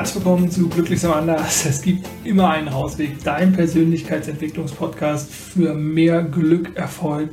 Herzlich 0.00 0.24
willkommen 0.24 0.50
zu 0.50 0.66
Glücklich 0.66 0.98
sein 0.98 1.12
anders. 1.12 1.66
Es 1.66 1.82
gibt 1.82 2.08
immer 2.24 2.48
einen 2.48 2.70
Ausweg. 2.70 3.22
Dein 3.22 3.52
Persönlichkeitsentwicklungspodcast 3.52 5.30
für 5.30 5.74
mehr 5.74 6.22
Glück, 6.22 6.74
Erfolg, 6.74 7.32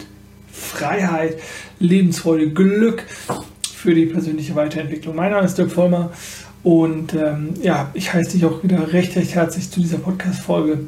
Freiheit, 0.51 1.37
Lebensfreude, 1.79 2.49
Glück 2.49 3.05
für 3.73 3.95
die 3.95 4.07
persönliche 4.07 4.53
Weiterentwicklung. 4.55 5.15
Mein 5.15 5.31
Name 5.31 5.45
ist 5.45 5.57
Dirk 5.57 5.71
Vollmer 5.71 6.11
und 6.61 7.13
ähm, 7.13 7.53
ja, 7.61 7.89
ich 7.93 8.13
heiße 8.13 8.31
dich 8.31 8.43
auch 8.43 8.61
wieder 8.61 8.91
recht, 8.91 9.15
recht 9.15 9.33
herzlich 9.33 9.71
zu 9.71 9.79
dieser 9.79 9.99
Podcast-Folge. 9.99 10.79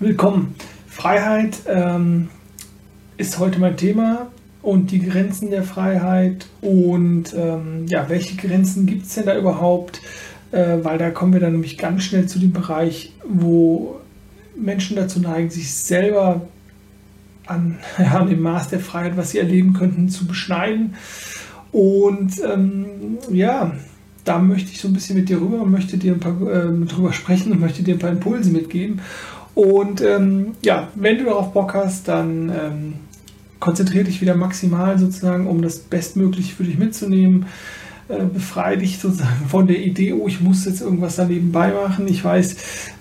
Willkommen. 0.00 0.56
Freiheit 0.88 1.56
ähm, 1.68 2.30
ist 3.16 3.38
heute 3.38 3.60
mein 3.60 3.76
Thema 3.76 4.26
und 4.60 4.90
die 4.90 4.98
Grenzen 4.98 5.50
der 5.50 5.62
Freiheit 5.62 6.46
und 6.62 7.32
ähm, 7.36 7.86
ja, 7.86 8.08
welche 8.08 8.34
Grenzen 8.34 8.86
gibt 8.86 9.06
es 9.06 9.14
denn 9.14 9.26
da 9.26 9.38
überhaupt? 9.38 10.00
Äh, 10.52 10.84
weil 10.84 10.98
da 10.98 11.10
kommen 11.10 11.32
wir 11.32 11.40
dann 11.40 11.52
nämlich 11.52 11.78
ganz 11.78 12.04
schnell 12.04 12.26
zu 12.26 12.38
dem 12.38 12.52
Bereich, 12.52 13.12
wo 13.26 14.00
Menschen 14.54 14.96
dazu 14.96 15.18
neigen, 15.18 15.50
sich 15.50 15.72
selber 15.72 16.42
an, 17.46 17.78
ja, 17.98 18.12
an 18.20 18.28
dem 18.28 18.40
Maß 18.40 18.68
der 18.68 18.80
Freiheit, 18.80 19.16
was 19.16 19.30
sie 19.30 19.38
erleben 19.38 19.72
könnten, 19.72 20.08
zu 20.08 20.26
beschneiden. 20.26 20.94
Und 21.72 22.34
ähm, 22.44 23.18
ja, 23.30 23.72
da 24.24 24.38
möchte 24.38 24.70
ich 24.70 24.80
so 24.80 24.88
ein 24.88 24.94
bisschen 24.94 25.16
mit 25.16 25.28
dir 25.28 25.40
rüber 25.40 25.64
möchte 25.64 25.96
dir 25.96 26.12
ein 26.12 26.20
paar 26.20 26.40
äh, 26.42 26.86
drüber 26.86 27.12
sprechen 27.12 27.52
und 27.52 27.60
möchte 27.60 27.82
dir 27.82 27.94
ein 27.94 27.98
paar 27.98 28.10
Impulse 28.10 28.50
mitgeben. 28.50 29.00
Und 29.54 30.00
ähm, 30.00 30.52
ja, 30.62 30.88
wenn 30.94 31.18
du 31.18 31.24
darauf 31.24 31.52
Bock 31.52 31.74
hast, 31.74 32.08
dann 32.08 32.50
ähm, 32.50 32.92
konzentriere 33.58 34.04
dich 34.04 34.20
wieder 34.20 34.34
maximal 34.34 34.98
sozusagen, 34.98 35.46
um 35.46 35.62
das 35.62 35.78
Bestmögliche 35.78 36.54
für 36.54 36.64
dich 36.64 36.78
mitzunehmen. 36.78 37.46
Äh, 38.12 38.26
befreie 38.26 38.76
dich 38.76 38.98
sozusagen 38.98 39.46
von 39.48 39.66
der 39.66 39.78
Idee, 39.78 40.12
oh, 40.12 40.28
ich 40.28 40.40
muss 40.40 40.66
jetzt 40.66 40.82
irgendwas 40.82 41.16
da 41.16 41.24
nebenbei 41.24 41.72
machen. 41.72 42.06
Ich 42.08 42.22
weiß, 42.22 42.56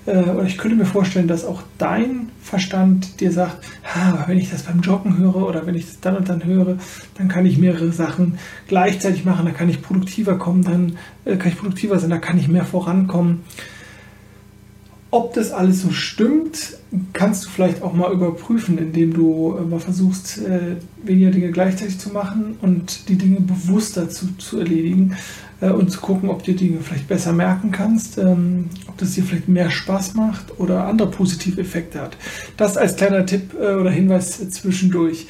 äh, 0.06 0.17
oder 0.17 0.45
ich 0.45 0.58
könnte 0.58 0.78
mir 0.78 0.86
vorstellen, 0.86 1.28
dass 1.28 1.44
auch 1.44 1.64
dein 1.78 2.30
Verstand 2.42 3.20
dir 3.20 3.32
sagt, 3.32 3.58
ha, 3.84 4.23
wenn 4.28 4.38
ich 4.38 4.50
das 4.50 4.64
beim 4.64 4.80
Joggen 4.80 5.17
höre 5.17 5.48
oder 5.48 5.66
wenn 5.66 5.76
ich 5.76 5.86
das 5.86 6.00
dann 6.00 6.16
und 6.16 6.30
dann 6.30 6.45
höre, 6.45 6.78
dann 7.17 7.28
kann 7.28 7.45
ich 7.45 7.58
mehrere 7.58 7.92
Sachen 7.92 8.38
gleichzeitig 8.67 9.26
machen, 9.26 9.45
dann 9.45 9.56
kann 9.56 9.67
ich 9.67 9.82
produktiver 9.82 10.38
kommen, 10.38 10.64
dann 10.64 10.98
äh, 11.26 11.36
kann 11.36 11.52
ich 11.52 11.58
produktiver 11.58 12.00
sein, 12.00 12.09
da 12.09 12.17
kann 12.17 12.38
ich 12.38 12.48
mehr 12.48 12.66
vorankommen. 12.66 13.42
Ob 15.14 15.34
das 15.34 15.52
alles 15.52 15.81
so 15.81 15.92
stimmt, 15.92 16.78
kannst 17.12 17.45
du 17.45 17.50
vielleicht 17.50 17.81
auch 17.81 17.92
mal 17.92 18.14
überprüfen, 18.14 18.78
indem 18.78 19.14
du 19.14 19.58
äh, 19.58 19.62
mal 19.62 19.81
versuchst, 19.81 20.38
äh, 20.38 20.78
weniger 21.04 21.31
Dinge 21.31 21.52
gleichzeitig 21.52 22.00
zu 22.00 22.12
machen 22.12 22.58
und 22.62 23.09
die 23.09 23.17
Dinge 23.17 23.42
bewusster 23.42 24.09
zu, 24.09 24.38
zu 24.38 24.59
erledigen 24.59 25.17
äh, 25.59 25.70
und 25.70 25.92
zu 25.92 26.00
gucken, 26.00 26.30
ob 26.30 26.44
du 26.44 26.54
Dinge 26.54 26.80
vielleicht 26.82 27.09
besser 27.09 27.34
merken 27.34 27.72
kannst, 27.72 28.17
ähm, 28.17 28.70
ob 28.88 28.98
das 28.98 29.12
dir 29.12 29.23
vielleicht 29.23 29.50
mehr 29.50 29.70
Spaß 29.70 30.14
macht 30.14 30.59
oder 30.59 30.86
andere 30.86 31.12
positive 31.12 31.59
Effekte 31.59 32.00
hat. 32.00 32.16
Das 32.56 32.78
als 32.78 32.95
kleiner 32.95 33.26
Tipp 33.26 33.54
oder 33.54 33.92
Hinweis 33.92 34.50
zwischendurch. 34.50 35.28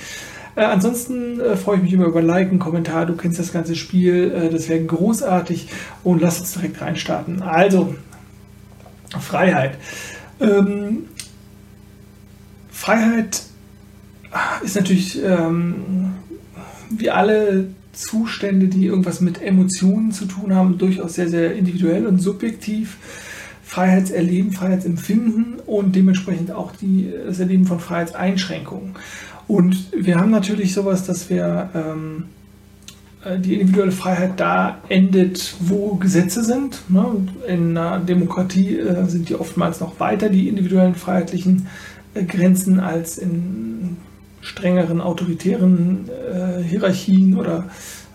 Äh, 0.55 0.61
ansonsten 0.61 1.39
äh, 1.39 1.55
freue 1.55 1.77
ich 1.77 1.83
mich 1.83 1.93
immer 1.93 2.05
über 2.05 2.21
Like, 2.21 2.49
einen 2.49 2.59
Kommentar. 2.59 3.05
Du 3.05 3.15
kennst 3.15 3.39
das 3.39 3.53
ganze 3.53 3.75
Spiel. 3.75 4.31
Äh, 4.31 4.49
das 4.49 4.69
wäre 4.69 4.83
großartig. 4.83 5.69
Und 6.03 6.21
lass 6.21 6.39
uns 6.39 6.53
direkt 6.53 6.81
reinstarten. 6.81 7.41
Also, 7.41 7.95
Freiheit. 9.19 9.77
Ähm, 10.39 11.05
Freiheit 12.69 13.43
ist 14.63 14.75
natürlich 14.75 15.21
ähm, 15.23 16.13
wie 16.89 17.09
alle 17.09 17.67
Zustände, 17.93 18.67
die 18.67 18.85
irgendwas 18.85 19.21
mit 19.21 19.41
Emotionen 19.41 20.11
zu 20.11 20.25
tun 20.25 20.55
haben, 20.55 20.77
durchaus 20.77 21.15
sehr, 21.15 21.29
sehr 21.29 21.53
individuell 21.53 22.07
und 22.07 22.19
subjektiv. 22.19 22.97
Freiheitserleben, 23.63 24.51
Freiheitsempfinden 24.51 25.59
und 25.65 25.95
dementsprechend 25.95 26.51
auch 26.51 26.73
die, 26.75 27.09
das 27.25 27.39
Erleben 27.39 27.65
von 27.65 27.79
Freiheitseinschränkungen. 27.79 28.95
Und 29.47 29.77
wir 29.95 30.17
haben 30.17 30.29
natürlich 30.29 30.73
sowas, 30.73 31.05
dass 31.05 31.29
wir 31.29 31.69
ähm, 31.73 32.25
äh, 32.25 32.40
die 33.37 33.59
individuelle 33.59 33.91
Freiheit 33.91 34.39
da 34.39 34.79
endet, 34.89 35.55
wo 35.59 35.95
Gesetze 35.95 36.43
sind. 36.43 36.81
Ne? 36.89 37.05
In 37.47 37.77
einer 37.77 37.99
Demokratie 37.99 38.77
äh, 38.77 39.05
sind 39.05 39.29
die 39.29 39.35
oftmals 39.35 39.79
noch 39.79 39.99
weiter, 39.99 40.29
die 40.29 40.47
individuellen 40.47 40.95
freiheitlichen 40.95 41.67
äh, 42.13 42.23
Grenzen, 42.23 42.79
als 42.79 43.17
in 43.17 43.97
strengeren 44.41 45.01
autoritären 45.01 46.09
äh, 46.09 46.63
Hierarchien 46.63 47.37
oder 47.37 47.65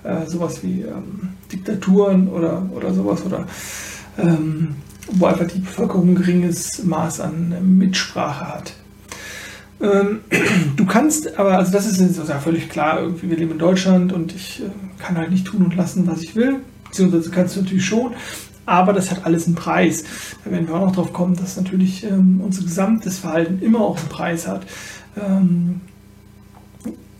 äh, 0.02 0.26
sowas 0.26 0.62
wie 0.64 0.82
ähm, 0.82 1.30
Diktaturen 1.52 2.28
oder, 2.28 2.68
oder 2.74 2.92
sowas 2.92 3.24
oder 3.24 3.46
ähm, 4.18 4.74
wo 5.08 5.26
einfach 5.26 5.46
die 5.46 5.60
Bevölkerung 5.60 6.10
ein 6.10 6.14
geringes 6.16 6.82
Maß 6.82 7.20
an 7.20 7.78
Mitsprache 7.78 8.48
hat. 8.48 8.72
Ähm, 9.80 10.20
du 10.76 10.86
kannst, 10.86 11.38
aber, 11.38 11.58
also 11.58 11.72
das 11.72 11.86
ist 11.86 12.28
ja 12.28 12.38
völlig 12.38 12.68
klar, 12.68 13.00
irgendwie, 13.00 13.30
wir 13.30 13.36
leben 13.36 13.52
in 13.52 13.58
Deutschland 13.58 14.12
und 14.12 14.34
ich 14.34 14.62
äh, 14.62 15.02
kann 15.02 15.16
halt 15.16 15.30
nicht 15.30 15.46
tun 15.46 15.62
und 15.62 15.76
lassen, 15.76 16.06
was 16.06 16.22
ich 16.22 16.34
will. 16.34 16.60
Beziehungsweise 16.84 17.30
kannst 17.30 17.56
du 17.56 17.60
natürlich 17.60 17.84
schon, 17.84 18.12
aber 18.64 18.92
das 18.92 19.10
hat 19.10 19.26
alles 19.26 19.46
einen 19.46 19.54
Preis. 19.54 20.04
Da 20.44 20.50
werden 20.50 20.66
wir 20.68 20.74
auch 20.74 20.86
noch 20.86 20.94
drauf 20.94 21.12
kommen, 21.12 21.36
dass 21.36 21.56
natürlich 21.56 22.04
ähm, 22.04 22.40
unser 22.42 22.62
gesamtes 22.62 23.18
Verhalten 23.18 23.60
immer 23.62 23.80
auch 23.80 23.98
einen 23.98 24.08
Preis 24.08 24.46
hat. 24.46 24.66
Ähm, 25.16 25.80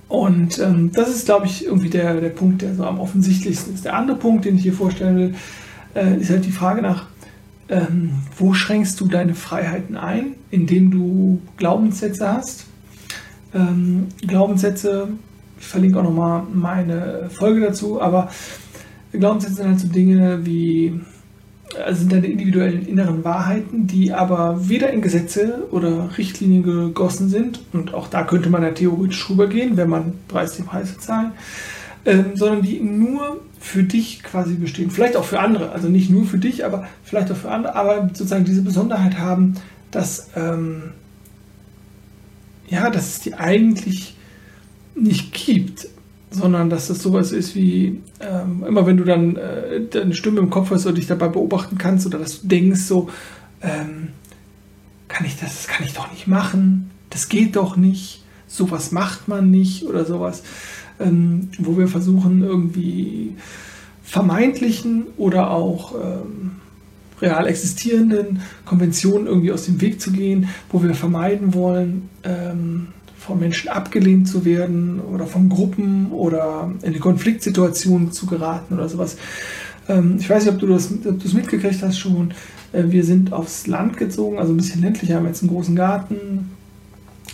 und 0.09 0.62
das 0.93 1.09
ist, 1.09 1.27
glaube 1.27 1.47
ich, 1.47 1.65
irgendwie 1.65 1.91
der, 1.91 2.21
der 2.21 2.28
Punkt, 2.28 2.62
der 2.62 2.77
so 2.77 2.84
am 2.84 3.00
offensichtlichsten 3.00 3.75
ist. 3.75 3.84
Der 3.84 3.97
andere 3.97 4.16
Punkt, 4.16 4.45
den 4.45 4.55
ich 4.55 4.62
hier 4.62 4.72
vorstellen 4.72 5.16
will, 5.16 5.34
äh, 5.97 6.21
ist 6.21 6.31
halt 6.31 6.47
die 6.47 6.53
Frage 6.53 6.81
nach, 6.81 7.06
ähm, 7.69 8.10
wo 8.37 8.54
schränkst 8.54 9.00
du 9.00 9.09
deine 9.09 9.34
Freiheiten 9.34 9.97
ein, 9.97 10.34
indem 10.50 10.91
du 10.91 11.41
Glaubenssätze 11.56 12.32
hast? 12.32 12.66
Ähm, 13.54 14.09
Glaubenssätze, 14.27 15.09
ich 15.59 15.66
verlinke 15.66 15.99
auch 15.99 16.04
nochmal 16.04 16.43
meine 16.53 17.31
Folge 17.31 17.60
dazu, 17.60 18.00
aber 18.00 18.31
Glaubenssätze 19.12 19.56
sind 19.56 19.69
halt 19.69 19.81
so 19.81 19.88
Dinge 19.88 20.44
wie, 20.44 21.00
also 21.84 22.00
sind 22.00 22.12
deine 22.12 22.27
individuellen 22.27 22.87
inneren 22.87 23.25
Wahrheiten, 23.25 23.87
die 23.87 24.12
aber 24.12 24.69
weder 24.69 24.93
in 24.93 25.00
Gesetze 25.00 25.65
oder 25.71 26.16
Richtlinien 26.19 26.62
gegossen 26.62 27.28
sind, 27.28 27.60
und 27.72 27.94
auch 27.94 28.09
da 28.09 28.25
könnte 28.25 28.50
man 28.50 28.62
ja 28.62 28.71
theoretisch 28.71 29.27
drüber 29.27 29.48
gehen, 29.48 29.77
wenn 29.77 29.88
man 29.88 30.15
Preis 30.28 30.56
den 30.56 30.66
Preis 30.66 30.93
bezahlen, 30.93 31.33
ähm, 32.06 32.37
sondern 32.37 32.62
die 32.62 32.81
nur 32.81 33.41
für 33.59 33.83
dich 33.83 34.22
quasi 34.22 34.55
bestehen. 34.55 34.91
Vielleicht 34.93 35.17
auch 35.17 35.25
für 35.25 35.41
andere, 35.41 35.72
also 35.72 35.89
nicht 35.89 36.09
nur 36.09 36.25
für 36.25 36.39
dich, 36.39 36.65
aber 36.65 36.87
vielleicht 37.03 37.33
auch 37.33 37.37
für 37.37 37.50
andere, 37.50 37.75
aber 37.75 38.03
sozusagen 38.12 38.44
diese 38.44 38.62
Besonderheit 38.62 39.19
haben, 39.19 39.55
dass, 39.91 40.28
ähm, 40.37 40.93
ja, 42.69 42.91
dass 42.91 43.09
es 43.09 43.21
die 43.21 43.34
eigentlich 43.34 44.16
nicht 44.95 45.33
gibt, 45.33 45.89
sondern 46.31 46.71
dass 46.71 46.91
es 46.91 47.03
sowas 47.03 47.33
ist 47.33 47.56
wie, 47.56 48.00
ähm, 48.21 48.65
immer 48.66 48.87
wenn 48.87 48.99
du 48.99 49.05
dann 49.05 49.34
äh, 49.37 49.81
deine 49.91 50.15
Stimme 50.15 50.39
im 50.39 50.50
Kopf 50.50 50.71
hast 50.71 50.87
oder 50.87 50.95
dich 50.95 51.09
dabei 51.09 51.28
beobachten 51.28 51.77
kannst 51.77 52.06
oder 52.06 52.19
dass 52.19 52.43
du 52.43 52.47
denkst, 52.47 52.83
so, 52.83 53.11
ähm, 53.62 54.09
kann 55.09 55.27
ich 55.27 55.39
das, 55.41 55.56
das 55.56 55.66
kann 55.66 55.84
ich 55.84 55.95
doch 55.95 56.11
nicht 56.12 56.28
machen, 56.28 56.91
das 57.11 57.28
geht 57.28 57.56
doch 57.56 57.77
nicht, 57.77 58.22
sowas 58.47 58.93
macht 58.93 59.27
man 59.27 59.50
nicht 59.50 59.84
oder 59.84 60.05
sowas 60.05 60.45
ähm, 61.01 61.49
wo 61.59 61.77
wir 61.77 61.89
versuchen, 61.89 62.43
irgendwie 62.43 63.34
vermeintlichen 64.03 65.07
oder 65.17 65.51
auch 65.51 65.95
ähm, 65.95 66.53
real 67.21 67.47
existierenden 67.47 68.41
Konventionen 68.65 69.27
irgendwie 69.27 69.53
aus 69.53 69.67
dem 69.67 69.81
Weg 69.81 70.01
zu 70.01 70.12
gehen, 70.12 70.49
wo 70.71 70.83
wir 70.83 70.95
vermeiden 70.95 71.55
wollen, 71.55 72.09
ähm, 72.23 72.89
von 73.19 73.41
Menschen 73.41 73.69
abgelehnt 73.69 74.29
zu 74.29 74.45
werden 74.45 75.01
oder 75.01 75.27
von 75.27 75.48
Gruppen 75.48 76.13
oder 76.13 76.71
in 76.83 76.91
eine 76.91 76.98
Konfliktsituation 76.98 78.13
zu 78.13 78.27
geraten 78.27 78.75
oder 78.75 78.89
sowas. 78.89 79.16
Ähm, 79.89 80.16
ich 80.21 80.31
weiß 80.31 80.45
nicht, 80.45 80.54
ob 80.54 80.60
du 80.60 80.66
das, 80.66 80.91
ob 80.93 81.22
das 81.22 81.33
mitgekriegt 81.33 81.83
hast 81.83 81.98
schon. 81.98 82.33
Äh, 82.72 82.84
wir 82.89 83.04
sind 83.04 83.33
aufs 83.33 83.66
Land 83.66 83.97
gezogen, 83.97 84.39
also 84.39 84.53
ein 84.53 84.57
bisschen 84.57 84.83
ländlicher, 84.83 85.16
haben 85.16 85.27
jetzt 85.27 85.43
einen 85.43 85.51
großen 85.51 85.75
Garten, 85.75 86.51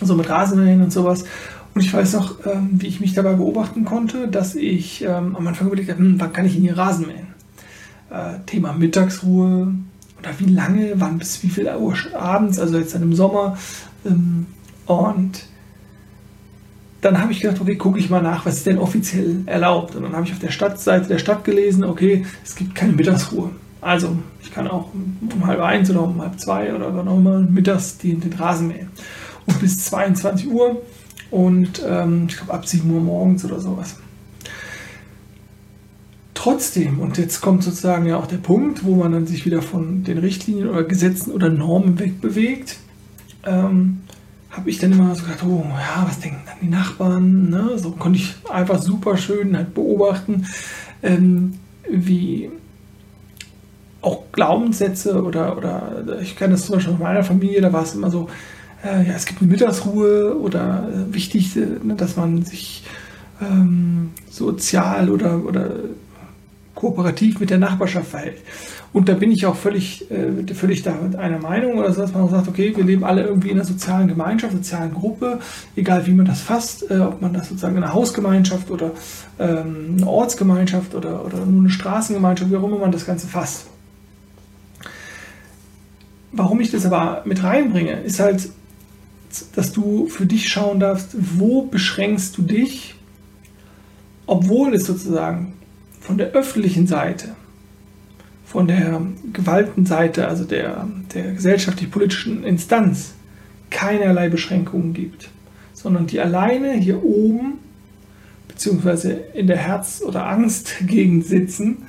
so 0.01 0.15
mit 0.15 0.29
Rasenmähen 0.29 0.81
und 0.81 0.91
sowas. 0.91 1.25
Und 1.73 1.81
ich 1.81 1.93
weiß 1.93 2.13
noch, 2.13 2.45
ähm, 2.45 2.69
wie 2.73 2.87
ich 2.87 2.99
mich 2.99 3.13
dabei 3.13 3.33
beobachten 3.33 3.83
konnte, 3.83 4.27
dass 4.27 4.55
ich 4.55 5.03
ähm, 5.03 5.35
am 5.35 5.47
Anfang 5.47 5.67
überlegt 5.67 5.89
habe, 5.89 5.99
hm, 5.99 6.19
wann 6.19 6.33
kann 6.33 6.45
ich 6.45 6.55
in 6.55 6.61
hier 6.61 6.77
Rasen 6.77 7.07
mähen? 7.07 7.33
Äh, 8.11 8.39
Thema 8.45 8.73
Mittagsruhe 8.73 9.73
oder 10.19 10.39
wie 10.39 10.51
lange, 10.51 10.93
wann 10.95 11.17
bis 11.17 11.41
wie 11.41 11.49
viel 11.49 11.65
Uhr 11.65 11.95
abends, 12.13 12.59
also 12.59 12.77
jetzt 12.77 12.93
dann 12.93 13.01
im 13.01 13.13
Sommer. 13.13 13.57
Ähm, 14.05 14.45
und 14.85 15.45
dann 17.01 17.19
habe 17.19 17.31
ich 17.31 17.41
gedacht, 17.41 17.59
okay, 17.59 17.75
gucke 17.75 17.99
ich 17.99 18.09
mal 18.09 18.21
nach, 18.21 18.45
was 18.45 18.57
ist 18.57 18.65
denn 18.67 18.77
offiziell 18.77 19.41
erlaubt. 19.45 19.95
Und 19.95 20.03
dann 20.03 20.13
habe 20.13 20.25
ich 20.25 20.31
auf 20.31 20.39
der 20.39 20.51
Stadtseite 20.51 21.07
der 21.07 21.17
Stadt 21.17 21.43
gelesen, 21.43 21.83
okay, 21.83 22.25
es 22.43 22.55
gibt 22.55 22.75
keine 22.75 22.93
Mittagsruhe. 22.93 23.49
Also 23.81 24.15
ich 24.41 24.53
kann 24.53 24.67
auch 24.67 24.93
um 24.93 25.45
halb 25.45 25.59
eins 25.59 25.89
oder 25.89 26.03
um 26.03 26.21
halb 26.21 26.39
zwei 26.39 26.73
oder 26.73 26.95
wann 26.95 27.07
auch 27.07 27.17
immer 27.17 27.39
mittags 27.39 27.97
den, 27.97 28.21
den 28.21 28.31
Rasen 28.33 28.69
mähen. 28.69 28.89
Und 29.45 29.59
bis 29.59 29.83
22 29.85 30.47
Uhr 30.49 30.81
und 31.33 31.81
ähm, 31.87 32.27
ich 32.29 32.37
glaube 32.37 32.53
ab 32.53 32.67
7 32.67 32.89
Uhr 32.91 33.01
morgens 33.01 33.43
oder 33.43 33.59
sowas. 33.59 33.95
trotzdem, 36.35 36.99
und 36.99 37.17
jetzt 37.17 37.41
kommt 37.41 37.63
sozusagen 37.63 38.05
ja 38.05 38.17
auch 38.17 38.27
der 38.27 38.37
Punkt, 38.37 38.83
wo 38.83 38.95
man 38.95 39.13
dann 39.13 39.25
sich 39.25 39.45
wieder 39.45 39.61
von 39.61 40.03
den 40.03 40.19
Richtlinien 40.19 40.69
oder 40.69 40.83
Gesetzen 40.83 41.31
oder 41.31 41.49
Normen 41.49 41.99
wegbewegt, 41.99 42.77
ähm, 43.45 44.01
habe 44.51 44.69
ich 44.69 44.77
dann 44.77 44.91
immer 44.91 45.15
so 45.15 45.23
gedacht, 45.23 45.43
oh 45.43 45.65
ja, 45.65 46.05
was 46.07 46.19
denken 46.19 46.41
dann 46.45 46.57
die 46.61 46.69
Nachbarn? 46.69 47.49
Ne? 47.49 47.71
So 47.77 47.91
konnte 47.91 48.19
ich 48.19 48.35
einfach 48.51 48.79
super 48.79 49.17
schön 49.17 49.57
halt 49.57 49.73
beobachten, 49.73 50.45
ähm, 51.01 51.55
wie 51.89 52.51
auch 54.01 54.23
Glaubenssätze 54.33 55.23
oder, 55.23 55.57
oder 55.57 56.19
ich 56.21 56.35
kenne 56.35 56.53
das 56.53 56.65
zum 56.65 56.75
Beispiel 56.75 56.93
in 56.93 56.99
meiner 56.99 57.23
Familie, 57.23 57.61
da 57.61 57.73
war 57.73 57.83
es 57.83 57.95
immer 57.95 58.11
so, 58.11 58.29
äh, 58.83 59.07
ja, 59.07 59.13
es 59.15 59.25
gibt 59.25 59.41
eine 59.41 59.51
Mittagsruhe 59.51 60.37
oder 60.37 60.87
äh, 60.89 61.13
wichtig, 61.13 61.55
äh, 61.55 61.65
ne, 61.83 61.95
dass 61.95 62.15
man 62.15 62.43
sich 62.43 62.83
ähm, 63.41 64.11
sozial 64.29 65.09
oder, 65.09 65.43
oder 65.45 65.71
kooperativ 66.75 67.39
mit 67.39 67.49
der 67.49 67.59
Nachbarschaft 67.59 68.07
verhält. 68.07 68.41
Und 68.91 69.09
da 69.09 69.13
bin 69.15 69.31
ich 69.31 69.45
auch 69.47 69.55
völlig, 69.55 70.09
äh, 70.11 70.53
völlig 70.53 70.83
da 70.83 70.93
einer 71.17 71.39
Meinung, 71.39 71.79
oder 71.79 71.91
so, 71.91 72.01
dass 72.01 72.13
man 72.13 72.23
auch 72.23 72.29
sagt, 72.29 72.47
okay, 72.47 72.73
wir 72.75 72.83
leben 72.83 73.03
alle 73.03 73.23
irgendwie 73.23 73.49
in 73.49 73.57
einer 73.57 73.65
sozialen 73.65 74.07
Gemeinschaft, 74.07 74.53
sozialen 74.53 74.93
Gruppe, 74.93 75.39
egal 75.75 76.05
wie 76.05 76.11
man 76.11 76.25
das 76.25 76.41
fasst, 76.41 76.89
äh, 76.91 76.99
ob 76.99 77.19
man 77.19 77.33
das 77.33 77.49
sozusagen 77.49 77.75
in 77.75 77.83
einer 77.83 77.93
Hausgemeinschaft 77.93 78.69
oder 78.69 78.91
ähm, 79.39 79.95
eine 79.97 80.07
Ortsgemeinschaft 80.07 80.93
oder, 80.93 81.25
oder 81.25 81.37
nur 81.45 81.61
eine 81.61 81.69
Straßengemeinschaft, 81.71 82.51
wie 82.51 82.55
auch 82.55 82.63
immer 82.63 82.77
man 82.77 82.91
das 82.91 83.05
Ganze 83.05 83.27
fasst. 83.27 83.65
Warum 86.31 86.59
ich 86.61 86.71
das 86.71 86.85
aber 86.85 87.23
mit 87.25 87.43
reinbringe, 87.43 87.93
ist 88.01 88.19
halt, 88.19 88.49
dass 89.55 89.71
du 89.71 90.07
für 90.07 90.25
dich 90.25 90.49
schauen 90.49 90.79
darfst, 90.79 91.15
wo 91.37 91.63
beschränkst 91.63 92.37
du 92.37 92.41
dich, 92.41 92.95
obwohl 94.25 94.73
es 94.73 94.85
sozusagen 94.85 95.53
von 95.99 96.17
der 96.17 96.31
öffentlichen 96.31 96.87
Seite, 96.87 97.35
von 98.45 98.67
der 98.67 99.01
Gewaltenseite, 99.31 100.27
also 100.27 100.43
der, 100.43 100.87
der 101.13 101.33
gesellschaftlich-politischen 101.33 102.43
Instanz, 102.43 103.13
keinerlei 103.69 104.29
Beschränkungen 104.29 104.93
gibt, 104.93 105.29
sondern 105.73 106.07
die 106.07 106.19
alleine 106.19 106.73
hier 106.73 107.03
oben, 107.03 107.57
beziehungsweise 108.47 109.11
in 109.33 109.47
der 109.47 109.57
Herz- 109.57 110.01
oder 110.05 110.27
Angstgegend 110.27 111.25
sitzen, 111.25 111.83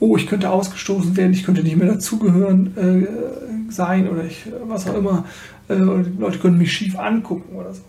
oh, 0.00 0.16
ich 0.16 0.26
könnte 0.26 0.50
ausgestoßen 0.50 1.16
werden, 1.16 1.32
ich 1.32 1.44
könnte 1.44 1.62
nicht 1.62 1.76
mehr 1.76 1.92
dazugehören 1.92 2.76
äh, 2.76 3.72
sein 3.72 4.08
oder 4.08 4.24
ich, 4.24 4.46
was 4.66 4.88
auch 4.88 4.96
immer, 4.96 5.24
äh, 5.68 5.74
oder 5.74 6.02
die 6.02 6.18
Leute 6.18 6.38
können 6.38 6.58
mich 6.58 6.72
schief 6.72 6.98
angucken 6.98 7.54
oder 7.54 7.72
so. 7.72 7.82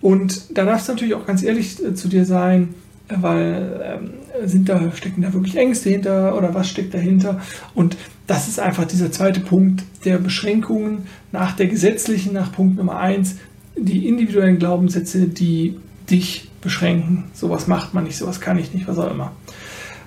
Und 0.00 0.56
da 0.56 0.64
darfst 0.64 0.88
du 0.88 0.92
natürlich 0.92 1.14
auch 1.14 1.26
ganz 1.26 1.42
ehrlich 1.42 1.82
äh, 1.82 1.94
zu 1.94 2.08
dir 2.08 2.24
sein, 2.24 2.74
weil 3.08 3.80
ähm, 3.84 4.48
sind 4.48 4.68
da, 4.68 4.90
stecken 4.92 5.22
da 5.22 5.32
wirklich 5.32 5.56
Ängste 5.56 5.90
hinter 5.90 6.36
oder 6.36 6.54
was 6.54 6.68
steckt 6.68 6.92
dahinter? 6.92 7.40
Und 7.74 7.96
das 8.26 8.48
ist 8.48 8.58
einfach 8.58 8.84
dieser 8.84 9.12
zweite 9.12 9.40
Punkt 9.40 9.84
der 10.04 10.18
Beschränkungen 10.18 11.06
nach 11.30 11.52
der 11.52 11.68
gesetzlichen, 11.68 12.32
nach 12.32 12.52
Punkt 12.52 12.76
Nummer 12.76 12.98
eins, 12.98 13.36
die 13.76 14.08
individuellen 14.08 14.58
Glaubenssätze, 14.58 15.28
die 15.28 15.76
dich 16.10 16.50
beschränken. 16.60 17.24
Sowas 17.32 17.68
macht 17.68 17.94
man 17.94 18.04
nicht, 18.04 18.16
sowas 18.16 18.40
kann 18.40 18.58
ich 18.58 18.74
nicht, 18.74 18.88
was 18.88 18.98
auch 18.98 19.10
immer. 19.10 19.32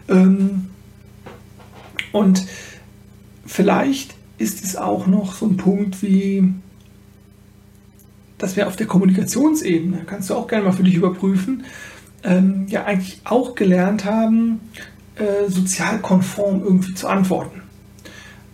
Ähm, 0.10 0.69
und 2.12 2.46
vielleicht 3.46 4.16
ist 4.38 4.64
es 4.64 4.76
auch 4.76 5.08
noch 5.08 5.34
so 5.34 5.46
ein 5.46 5.58
Punkt 5.58 6.02
wie, 6.02 6.54
dass 8.38 8.56
wir 8.56 8.68
auf 8.68 8.76
der 8.76 8.88
Kommunikationsebene, 8.88 10.04
kannst 10.06 10.30
du 10.30 10.36
auch 10.36 10.48
gerne 10.48 10.66
mal 10.66 10.72
für 10.72 10.84
dich 10.84 10.96
überprüfen, 10.96 11.66
ähm, 12.24 12.66
ja 12.70 12.86
eigentlich 12.86 13.22
auch 13.26 13.56
gelernt 13.56 14.06
haben, 14.06 14.62
äh, 15.16 15.50
sozial 15.50 16.00
irgendwie 16.02 16.94
zu 16.94 17.08
antworten. 17.08 17.62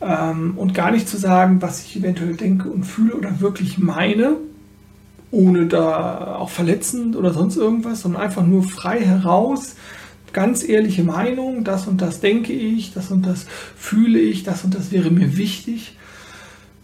Ähm, 0.02 0.54
und 0.58 0.74
gar 0.74 0.92
nicht 0.92 1.08
zu 1.08 1.18
sagen, 1.18 1.62
was 1.62 1.84
ich 1.84 1.98
eventuell 1.98 2.36
denke 2.36 2.70
und 2.70 2.84
fühle 2.84 3.16
oder 3.16 3.40
wirklich 3.40 3.78
meine, 3.78 4.38
ohne 5.32 5.68
da 5.68 6.36
auch 6.36 6.50
verletzend 6.50 7.16
oder 7.16 7.34
sonst 7.34 7.56
irgendwas, 7.56 8.02
sondern 8.02 8.22
einfach 8.22 8.46
nur 8.46 8.64
frei 8.64 9.02
heraus, 9.02 9.76
ganz 10.36 10.68
ehrliche 10.68 11.04
Meinung, 11.04 11.64
das 11.64 11.88
und 11.88 12.02
das 12.02 12.20
denke 12.20 12.52
ich, 12.52 12.94
das 12.94 13.10
und 13.10 13.26
das 13.26 13.46
fühle 13.78 14.20
ich, 14.20 14.44
das 14.44 14.66
und 14.66 14.76
das 14.76 14.92
wäre 14.92 15.10
mir 15.10 15.38
wichtig, 15.38 15.96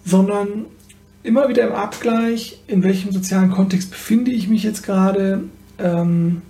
sondern 0.05 0.67
immer 1.21 1.49
wieder 1.49 1.67
im 1.67 1.73
Abgleich, 1.73 2.61
in 2.67 2.81
welchem 2.81 3.11
sozialen 3.11 3.51
Kontext 3.51 3.91
befinde 3.91 4.31
ich 4.31 4.47
mich 4.47 4.63
jetzt 4.63 4.83
gerade, 4.83 5.43
ähm, 5.79 6.41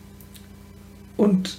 und 1.18 1.58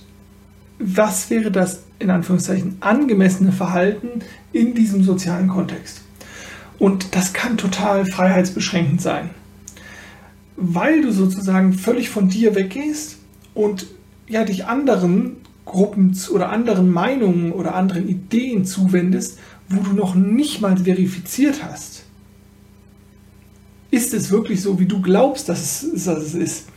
was 0.79 1.29
wäre 1.29 1.51
das 1.51 1.83
in 1.99 2.11
Anführungszeichen 2.11 2.77
angemessene 2.79 3.51
Verhalten 3.51 4.23
in 4.53 4.75
diesem 4.75 5.03
sozialen 5.03 5.49
Kontext. 5.49 6.03
Und 6.79 7.17
das 7.17 7.33
kann 7.33 7.57
total 7.57 8.07
freiheitsbeschränkend 8.07 9.03
sein, 9.03 9.31
weil 10.57 11.03
du 11.03 11.11
sozusagen 11.11 11.73
völlig 11.73 12.11
von 12.11 12.29
dir 12.29 12.55
weggehst 12.55 13.19
und 13.55 13.87
ja, 14.33 14.45
dich 14.45 14.65
anderen 14.65 15.37
Gruppen 15.67 16.19
oder 16.33 16.49
anderen 16.49 16.91
Meinungen 16.91 17.53
oder 17.53 17.75
anderen 17.75 18.09
Ideen 18.09 18.65
zuwendest, 18.65 19.39
wo 19.69 19.83
du 19.83 19.93
noch 19.93 20.15
nicht 20.15 20.63
mal 20.63 20.77
verifiziert 20.77 21.63
hast. 21.63 22.05
Ist 23.91 24.15
es 24.15 24.31
wirklich 24.31 24.63
so, 24.63 24.81
wie 24.81 24.87
du 24.87 25.03
glaubst, 25.03 25.51
dass 25.51 25.83
es, 25.83 26.05
dass 26.05 26.19
es 26.19 26.35
ist? 26.35 26.69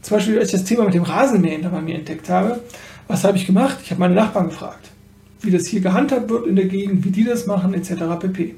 Zum 0.00 0.16
Beispiel, 0.16 0.38
als 0.38 0.48
ich 0.48 0.60
das 0.60 0.64
Thema 0.64 0.84
mit 0.84 0.94
dem 0.94 1.02
Rasenmähen 1.02 1.62
da 1.62 1.68
bei 1.68 1.82
mir 1.82 1.96
entdeckt 1.96 2.30
habe, 2.30 2.60
was 3.08 3.24
habe 3.24 3.36
ich 3.36 3.46
gemacht? 3.46 3.78
Ich 3.82 3.90
habe 3.90 4.00
meine 4.00 4.14
Nachbarn 4.14 4.48
gefragt, 4.48 4.88
wie 5.42 5.50
das 5.50 5.66
hier 5.66 5.80
gehandhabt 5.80 6.30
wird 6.30 6.46
in 6.46 6.56
der 6.56 6.66
Gegend, 6.66 7.04
wie 7.04 7.10
die 7.10 7.24
das 7.24 7.46
machen, 7.46 7.74
etc. 7.74 7.92
pp. 8.18 8.54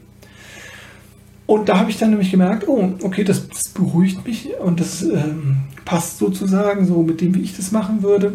Und 1.48 1.70
da 1.70 1.78
habe 1.78 1.88
ich 1.88 1.96
dann 1.96 2.10
nämlich 2.10 2.30
gemerkt, 2.30 2.68
oh, 2.68 2.90
okay, 3.02 3.24
das, 3.24 3.48
das 3.48 3.70
beruhigt 3.70 4.26
mich 4.26 4.50
und 4.62 4.80
das 4.80 5.00
ähm, 5.00 5.56
passt 5.86 6.18
sozusagen 6.18 6.86
so 6.86 7.02
mit 7.02 7.22
dem, 7.22 7.34
wie 7.34 7.40
ich 7.40 7.56
das 7.56 7.72
machen 7.72 8.02
würde. 8.02 8.34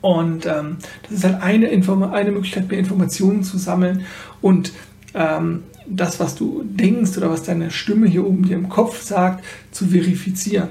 Und 0.00 0.46
ähm, 0.46 0.78
das 1.02 1.12
ist 1.12 1.24
halt 1.24 1.42
eine, 1.42 1.68
eine 1.68 2.30
Möglichkeit, 2.30 2.70
mehr 2.70 2.78
Informationen 2.78 3.42
zu 3.42 3.58
sammeln 3.58 4.06
und 4.40 4.72
ähm, 5.12 5.64
das, 5.86 6.18
was 6.20 6.34
du 6.34 6.64
denkst 6.64 7.18
oder 7.18 7.28
was 7.28 7.42
deine 7.42 7.70
Stimme 7.70 8.06
hier 8.06 8.26
oben 8.26 8.44
dir 8.44 8.56
im 8.56 8.70
Kopf 8.70 9.02
sagt, 9.02 9.44
zu 9.70 9.88
verifizieren. 9.88 10.70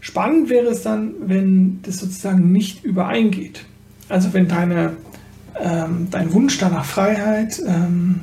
Spannend 0.00 0.50
wäre 0.50 0.66
es 0.66 0.82
dann, 0.82 1.14
wenn 1.26 1.78
das 1.82 1.98
sozusagen 1.98 2.50
nicht 2.50 2.82
übereingeht. 2.84 3.66
Also 4.08 4.32
wenn 4.32 4.48
deine, 4.48 4.94
ähm, 5.60 6.08
dein 6.10 6.32
Wunsch 6.32 6.60
nach 6.60 6.84
Freiheit 6.84 7.62
ähm, 7.64 8.22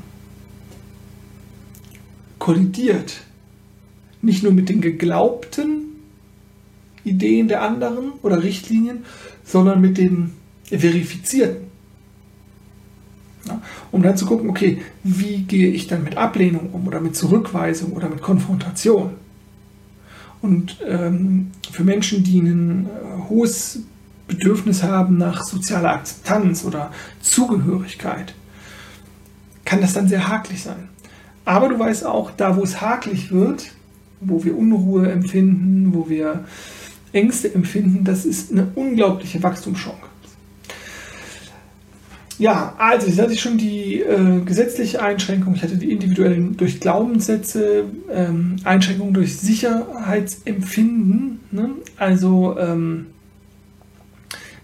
kollidiert. 2.50 3.22
Nicht 4.24 4.42
nur 4.42 4.52
mit 4.52 4.70
den 4.70 4.82
geglaubten 4.82 5.86
Ideen 7.04 7.48
der 7.48 7.62
anderen 7.62 8.14
oder 8.24 8.42
Richtlinien, 8.42 9.06
sondern 9.46 9.80
mit 9.82 10.00
den 10.00 10.32
verifizierten. 10.64 11.68
Ja, 13.48 13.62
um 13.92 14.02
dann 14.02 14.18
zu 14.18 14.26
gucken, 14.26 14.50
okay, 14.50 14.82
wie 15.04 15.44
gehe 15.44 15.68
ich 15.68 15.86
dann 15.86 16.04
mit 16.04 16.18
Ablehnung 16.18 16.72
um 16.72 16.88
oder 16.88 17.00
mit 17.00 17.16
Zurückweisung 17.16 17.94
oder 17.94 18.10
mit 18.10 18.24
Konfrontation? 18.24 19.12
Und 20.42 20.78
ähm, 20.88 21.52
für 21.72 21.84
Menschen, 21.84 22.24
die 22.24 22.40
ein 22.40 22.88
äh, 22.88 23.30
hohes 23.30 23.82
Bedürfnis 24.28 24.82
haben 24.82 25.20
nach 25.20 25.44
sozialer 25.44 25.94
Akzeptanz 25.94 26.66
oder 26.66 26.92
Zugehörigkeit, 27.22 28.34
kann 29.66 29.82
das 29.82 29.94
dann 29.94 30.08
sehr 30.08 30.28
haklich 30.28 30.64
sein. 30.64 30.90
Aber 31.50 31.68
du 31.68 31.78
weißt 31.80 32.06
auch, 32.06 32.30
da 32.30 32.56
wo 32.58 32.62
es 32.62 32.80
haklich 32.80 33.32
wird, 33.32 33.72
wo 34.22 34.44
wir 34.44 34.56
Unruhe 34.56 35.12
empfinden, 35.12 35.96
wo 35.96 36.08
wir 36.08 36.44
Ängste 37.12 37.52
empfinden, 37.52 38.04
das 38.04 38.24
ist 38.24 38.52
eine 38.52 38.68
unglaubliche 38.76 39.42
Wachstumschance. 39.42 39.98
Ja, 42.38 42.76
also 42.78 43.08
ich 43.08 43.20
hatte 43.20 43.36
schon 43.36 43.58
die 43.58 44.00
äh, 44.00 44.42
gesetzliche 44.46 45.02
Einschränkung, 45.02 45.56
ich 45.56 45.64
hatte 45.64 45.78
die 45.78 45.92
individuellen 45.92 46.56
durch 46.56 46.80
Glaubenssätze, 46.80 47.86
ähm, 48.12 48.58
Einschränkungen 48.64 49.16
durch 49.16 49.36
Sicherheitsempfinden. 49.40 51.40
Ne? 51.50 51.72
Also 51.98 52.60
ähm, 52.60 53.08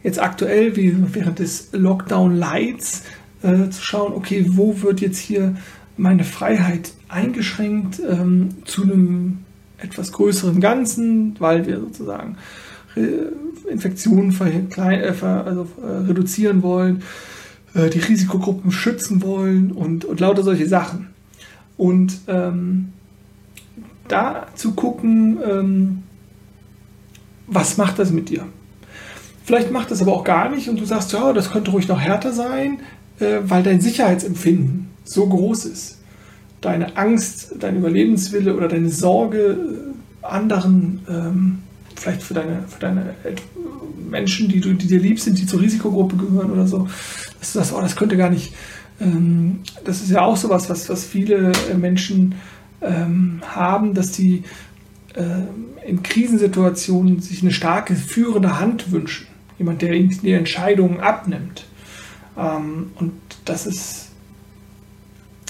jetzt 0.03 0.21
aktuell, 0.21 0.75
wie 0.75 0.95
während 1.15 1.39
des 1.39 1.69
Lockdown-Lights, 1.71 3.05
äh, 3.41 3.71
zu 3.71 3.81
schauen, 3.81 4.13
okay, 4.13 4.45
wo 4.49 4.83
wird 4.83 5.01
jetzt 5.01 5.17
hier 5.17 5.55
meine 5.97 6.23
Freiheit 6.23 6.93
eingeschränkt 7.07 8.01
ähm, 8.07 8.49
zu 8.65 8.83
einem 8.83 9.39
etwas 9.77 10.11
größeren 10.11 10.59
Ganzen, 10.59 11.35
weil 11.39 11.65
wir 11.67 11.79
sozusagen 11.79 12.37
Infektionen 13.69 14.33
äh, 14.39 15.25
also, 15.25 15.67
äh, 15.81 16.07
reduzieren 16.07 16.63
wollen 16.63 17.03
äh, 17.75 17.89
die 17.89 17.99
Risikogruppen 17.99 18.71
schützen 18.71 19.21
wollen 19.21 19.71
und, 19.71 20.05
und 20.05 20.19
lauter 20.19 20.43
solche 20.43 20.67
Sachen. 20.67 21.09
Und 21.77 22.19
ähm, 22.27 22.93
da 24.07 24.47
zu 24.55 24.73
gucken, 24.73 25.37
ähm, 25.45 26.03
was 27.47 27.77
macht 27.77 27.99
das 27.99 28.11
mit 28.11 28.29
dir? 28.29 28.45
Vielleicht 29.43 29.71
macht 29.71 29.91
das 29.91 30.01
aber 30.01 30.13
auch 30.13 30.23
gar 30.23 30.49
nicht 30.49 30.69
und 30.69 30.79
du 30.79 30.85
sagst, 30.85 31.11
ja, 31.13 31.33
das 31.33 31.51
könnte 31.51 31.71
ruhig 31.71 31.87
noch 31.87 31.99
härter 31.99 32.31
sein, 32.31 32.79
äh, 33.19 33.39
weil 33.43 33.61
dein 33.61 33.81
Sicherheitsempfinden 33.81 34.84
so 35.05 35.27
groß 35.27 35.65
ist. 35.65 36.00
Deine 36.62 36.97
Angst, 36.97 37.55
dein 37.59 37.77
Überlebenswille 37.77 38.55
oder 38.55 38.67
deine 38.67 38.89
Sorge, 38.89 39.93
äh, 40.21 40.25
anderen, 40.25 41.01
ähm, 41.07 41.59
vielleicht 41.95 42.24
für 42.24 42.33
deine, 42.33 42.63
für 42.67 42.79
deine 42.79 43.13
Menschen, 44.09 44.50
die, 44.50 44.59
du, 44.59 44.74
die 44.74 44.88
dir 44.88 45.00
lieb 45.00 45.19
sind, 45.19 45.38
die 45.38 45.45
zur 45.45 45.62
Risikogruppe 45.62 46.17
gehören 46.17 46.51
oder 46.51 46.67
so, 46.67 46.88
dass 47.39 47.53
du 47.53 47.59
sagst, 47.59 47.74
oh, 47.74 47.81
das 47.81 47.95
könnte 47.95 48.17
gar 48.17 48.29
nicht, 48.29 48.53
ähm, 49.00 49.59
das 49.83 50.01
ist 50.01 50.12
ja 50.12 50.21
auch 50.21 50.38
sowas, 50.38 50.69
was, 50.69 50.89
was 50.89 51.05
viele 51.05 51.51
äh, 51.71 51.75
Menschen 51.75 52.35
ähm, 52.81 53.41
haben, 53.45 53.93
dass 53.93 54.12
die 54.12 54.43
äh, 55.13 55.88
in 55.88 56.01
Krisensituationen 56.01 57.21
sich 57.21 57.41
eine 57.41 57.51
starke 57.51 57.95
führende 57.95 58.59
Hand 58.59 58.91
wünschen 58.91 59.27
jemand, 59.57 59.81
der 59.81 59.93
ihnen 59.93 60.09
die 60.09 60.31
Entscheidungen 60.31 61.00
abnimmt. 61.00 61.65
Ähm, 62.38 62.91
und 62.95 63.13
das 63.45 63.65
ist 63.65 64.04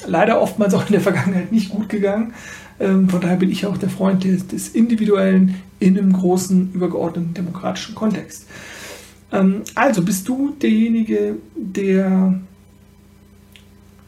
leider 0.08 0.42
oftmals 0.42 0.74
auch 0.74 0.86
in 0.86 0.94
der 0.94 1.02
Vergangenheit 1.02 1.52
nicht 1.52 1.70
gut 1.70 1.90
gegangen. 1.90 2.34
Ähm, 2.80 3.10
von 3.10 3.22
daher 3.22 3.38
bin 3.38 3.52
ich 3.52 3.66
auch 3.66 3.78
der 3.78 3.90
Freund 3.90 4.24
des, 4.24 4.48
des 4.48 4.70
Individuellen 4.70 5.56
in 5.80 5.98
einem 5.98 6.14
großen, 6.14 6.74
übergeordneten 6.74 7.34
demokratischen 7.34 7.96
Kontext. 7.96 8.48
Ähm, 9.32 9.62
also 9.76 10.02
bist 10.02 10.28
du 10.28 10.56
derjenige, 10.62 11.36
der 11.56 12.40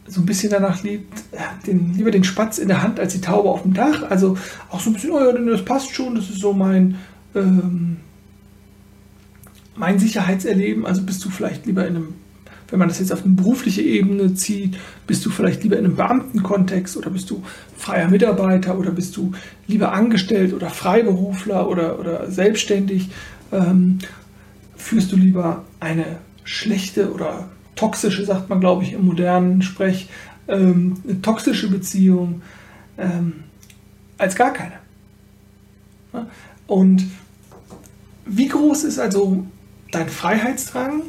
so 0.06 0.22
ein 0.22 0.26
bisschen 0.26 0.50
danach 0.50 0.82
liebt, 0.82 1.22
den, 1.66 1.94
lieber 1.94 2.10
den 2.10 2.24
Spatz 2.24 2.58
in 2.58 2.68
der 2.68 2.82
Hand 2.82 2.98
als 2.98 3.12
die 3.12 3.20
Taube 3.20 3.50
auf 3.50 3.62
dem 3.62 3.74
Dach. 3.74 4.02
Also 4.08 4.36
auch 4.70 4.80
so 4.80 4.90
ein 4.90 4.94
bisschen, 4.94 5.10
oh 5.12 5.20
ja, 5.20 5.32
das 5.32 5.64
passt 5.64 5.94
schon, 5.94 6.14
das 6.14 6.30
ist 6.30 6.40
so 6.40 6.52
mein, 6.52 6.96
ähm, 7.34 7.98
mein 9.76 9.98
Sicherheitserleben, 9.98 10.86
also 10.86 11.02
bist 11.02 11.24
du 11.24 11.30
vielleicht 11.30 11.66
lieber 11.66 11.86
in 11.86 11.96
einem, 11.96 12.14
wenn 12.70 12.78
man 12.78 12.88
das 12.88 12.98
jetzt 12.98 13.12
auf 13.12 13.24
eine 13.24 13.34
berufliche 13.34 13.82
Ebene 13.82 14.34
zieht, 14.34 14.78
bist 15.06 15.24
du 15.24 15.30
vielleicht 15.30 15.62
lieber 15.62 15.78
in 15.78 15.86
einem 15.86 15.96
Beamtenkontext 15.96 16.96
oder 16.96 17.10
bist 17.10 17.30
du 17.30 17.42
freier 17.76 18.08
Mitarbeiter 18.08 18.78
oder 18.78 18.90
bist 18.90 19.16
du 19.16 19.32
lieber 19.66 19.92
angestellt 19.92 20.52
oder 20.52 20.68
Freiberufler 20.68 21.68
oder, 21.68 21.98
oder 21.98 22.30
selbstständig, 22.30 23.10
ähm, 23.52 23.98
führst 24.76 25.12
du 25.12 25.16
lieber 25.16 25.64
eine 25.80 26.04
schlechte 26.44 27.12
oder 27.12 27.48
toxische, 27.74 28.24
sagt 28.24 28.50
man 28.50 28.60
glaube 28.60 28.82
ich 28.82 28.92
im 28.92 29.06
modernen 29.06 29.62
Sprech, 29.62 30.08
ähm, 30.46 30.98
eine 31.04 31.22
toxische 31.22 31.70
Beziehung 31.70 32.42
ähm, 32.98 33.44
als 34.18 34.34
gar 34.34 34.52
keine. 34.52 34.72
Und 36.66 37.04
wie 38.26 38.48
groß 38.48 38.84
ist 38.84 38.98
also 38.98 39.46
dein 39.90 40.08
Freiheitsdrang 40.08 41.02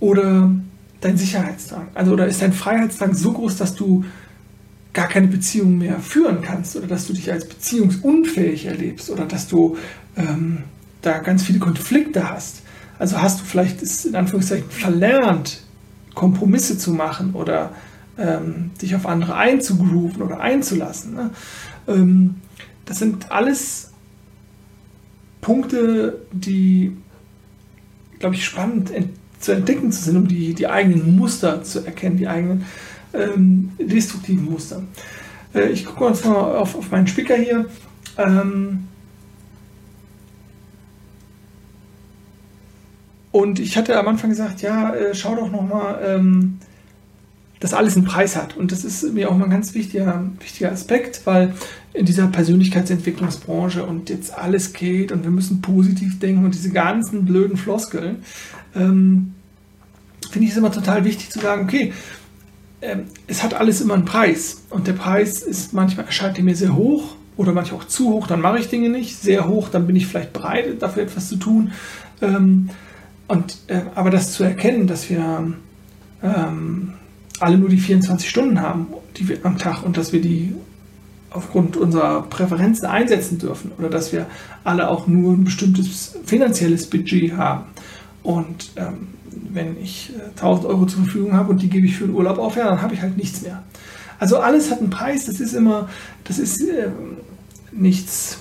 oder 0.00 0.50
dein 1.00 1.16
Sicherheitsdrang? 1.16 1.88
Also 1.94 2.12
oder 2.12 2.26
ist 2.26 2.42
dein 2.42 2.52
Freiheitsdrang 2.52 3.14
so 3.14 3.32
groß, 3.32 3.56
dass 3.56 3.74
du 3.74 4.04
gar 4.92 5.08
keine 5.08 5.28
Beziehung 5.28 5.78
mehr 5.78 6.00
führen 6.00 6.42
kannst 6.42 6.76
oder 6.76 6.86
dass 6.86 7.06
du 7.06 7.12
dich 7.12 7.30
als 7.30 7.46
beziehungsunfähig 7.46 8.66
erlebst 8.66 9.10
oder 9.10 9.26
dass 9.26 9.46
du 9.46 9.76
ähm, 10.16 10.64
da 11.02 11.18
ganz 11.18 11.44
viele 11.44 11.58
Konflikte 11.58 12.28
hast? 12.28 12.62
Also 12.98 13.20
hast 13.20 13.40
du 13.40 13.44
vielleicht 13.44 13.80
ist 13.80 14.06
in 14.06 14.16
Anführungszeichen 14.16 14.70
verlernt, 14.70 15.62
Kompromisse 16.14 16.78
zu 16.78 16.92
machen 16.92 17.34
oder 17.34 17.72
ähm, 18.18 18.72
dich 18.82 18.96
auf 18.96 19.06
andere 19.06 19.36
einzugrooven 19.36 20.22
oder 20.22 20.40
einzulassen. 20.40 21.14
Ne? 21.14 21.30
Ähm, 21.86 22.36
das 22.86 22.98
sind 22.98 23.30
alles 23.30 23.92
Punkte, 25.40 26.26
die 26.32 26.96
glaube 28.18 28.34
ich, 28.34 28.44
spannend 28.44 28.90
ent 28.90 29.10
zu 29.38 29.52
entdecken 29.52 29.92
zu 29.92 30.04
sind, 30.04 30.16
um 30.16 30.28
die, 30.28 30.54
die 30.54 30.66
eigenen 30.66 31.16
Muster 31.16 31.62
zu 31.62 31.84
erkennen, 31.84 32.16
die 32.16 32.28
eigenen 32.28 32.64
ähm, 33.14 33.70
destruktiven 33.78 34.44
Muster. 34.44 34.82
Äh, 35.54 35.70
ich 35.70 35.84
gucke 35.84 36.04
uns 36.04 36.24
mal 36.24 36.56
auf, 36.56 36.74
auf 36.74 36.90
meinen 36.90 37.06
Spicker 37.06 37.36
hier. 37.36 37.66
Ähm, 38.16 38.88
und 43.30 43.58
ich 43.58 43.76
hatte 43.76 43.98
am 43.98 44.08
Anfang 44.08 44.30
gesagt, 44.30 44.62
ja, 44.62 44.94
äh, 44.94 45.14
schau 45.14 45.36
doch 45.36 45.50
nochmal, 45.50 46.00
ähm, 46.04 46.58
dass 47.60 47.74
alles 47.74 47.96
einen 47.96 48.04
Preis 48.04 48.36
hat. 48.36 48.56
Und 48.56 48.70
das 48.72 48.84
ist 48.84 49.12
mir 49.14 49.30
auch 49.30 49.36
mal 49.36 49.44
ein 49.44 49.50
ganz 49.50 49.74
wichtiger, 49.74 50.24
wichtiger 50.40 50.70
Aspekt, 50.70 51.22
weil 51.24 51.54
in 51.92 52.06
dieser 52.06 52.28
Persönlichkeitsentwicklungsbranche 52.28 53.84
und 53.84 54.10
jetzt 54.10 54.36
alles 54.36 54.72
geht 54.72 55.10
und 55.10 55.24
wir 55.24 55.30
müssen 55.30 55.60
positiv 55.60 56.20
denken 56.20 56.44
und 56.44 56.54
diese 56.54 56.70
ganzen 56.70 57.24
blöden 57.24 57.56
Floskeln, 57.56 58.22
ähm, 58.74 59.34
finde 60.30 60.46
ich 60.46 60.52
es 60.52 60.58
immer 60.58 60.72
total 60.72 61.04
wichtig 61.04 61.30
zu 61.30 61.40
sagen, 61.40 61.64
okay, 61.64 61.92
ähm, 62.80 63.04
es 63.26 63.42
hat 63.42 63.54
alles 63.54 63.80
immer 63.80 63.94
einen 63.94 64.04
Preis 64.04 64.62
und 64.70 64.86
der 64.86 64.92
Preis 64.92 65.42
ist 65.42 65.72
manchmal 65.72 66.06
erscheint 66.06 66.42
mir 66.42 66.56
sehr 66.56 66.76
hoch 66.76 67.16
oder 67.36 67.52
manchmal 67.52 67.80
auch 67.80 67.86
zu 67.86 68.10
hoch, 68.10 68.26
dann 68.26 68.40
mache 68.40 68.58
ich 68.58 68.68
Dinge 68.68 68.88
nicht, 68.88 69.20
sehr 69.20 69.48
hoch, 69.48 69.68
dann 69.68 69.86
bin 69.86 69.96
ich 69.96 70.06
vielleicht 70.06 70.32
bereit, 70.32 70.82
dafür 70.82 71.04
etwas 71.04 71.28
zu 71.28 71.36
tun. 71.36 71.72
Ähm, 72.20 72.70
und, 73.26 73.58
äh, 73.66 73.82
aber 73.94 74.10
das 74.10 74.32
zu 74.32 74.42
erkennen, 74.42 74.86
dass 74.86 75.10
wir 75.10 75.52
ähm, 76.22 76.94
alle 77.40 77.58
nur 77.58 77.68
die 77.68 77.78
24 77.78 78.28
Stunden 78.28 78.60
haben 78.60 78.88
die 79.18 79.28
wir 79.28 79.38
am 79.44 79.58
Tag 79.58 79.82
und 79.82 79.96
dass 79.96 80.12
wir 80.12 80.20
die 80.20 80.54
aufgrund 81.30 81.76
unserer 81.76 82.22
Präferenzen 82.22 82.86
einsetzen 82.86 83.38
dürfen 83.38 83.72
oder 83.78 83.90
dass 83.90 84.12
wir 84.12 84.26
alle 84.64 84.88
auch 84.88 85.06
nur 85.06 85.34
ein 85.34 85.44
bestimmtes 85.44 86.16
finanzielles 86.24 86.88
Budget 86.88 87.36
haben. 87.36 87.66
Und 88.28 88.72
ähm, 88.76 89.08
wenn 89.54 89.80
ich 89.80 90.12
äh, 90.14 90.28
1000 90.36 90.66
Euro 90.66 90.84
zur 90.84 91.02
Verfügung 91.04 91.32
habe 91.32 91.48
und 91.48 91.62
die 91.62 91.70
gebe 91.70 91.86
ich 91.86 91.96
für 91.96 92.04
den 92.04 92.14
Urlaub 92.14 92.36
auf, 92.36 92.56
ja, 92.56 92.68
dann 92.68 92.82
habe 92.82 92.92
ich 92.92 93.00
halt 93.00 93.16
nichts 93.16 93.40
mehr. 93.40 93.62
Also 94.18 94.36
alles 94.36 94.70
hat 94.70 94.80
einen 94.80 94.90
Preis, 94.90 95.24
das 95.24 95.40
ist 95.40 95.54
immer, 95.54 95.88
das 96.24 96.38
ist 96.38 96.60
äh, 96.60 96.90
nichts, 97.72 98.40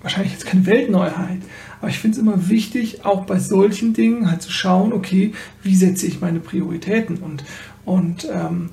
wahrscheinlich 0.00 0.32
jetzt 0.32 0.46
keine 0.46 0.64
Weltneuheit, 0.64 1.40
aber 1.82 1.90
ich 1.90 1.98
finde 1.98 2.16
es 2.16 2.22
immer 2.22 2.48
wichtig, 2.48 3.04
auch 3.04 3.26
bei 3.26 3.38
solchen 3.38 3.92
Dingen 3.92 4.30
halt 4.30 4.40
zu 4.40 4.50
schauen, 4.50 4.94
okay, 4.94 5.34
wie 5.62 5.76
setze 5.76 6.06
ich 6.06 6.22
meine 6.22 6.40
Prioritäten 6.40 7.18
und, 7.18 7.44
und 7.84 8.26
ähm, 8.32 8.70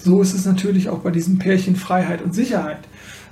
so 0.00 0.22
ist 0.22 0.34
es 0.34 0.44
natürlich 0.44 0.88
auch 0.88 1.00
bei 1.00 1.10
diesem 1.10 1.40
Pärchen 1.40 1.74
Freiheit 1.74 2.22
und 2.22 2.32
Sicherheit, 2.32 2.86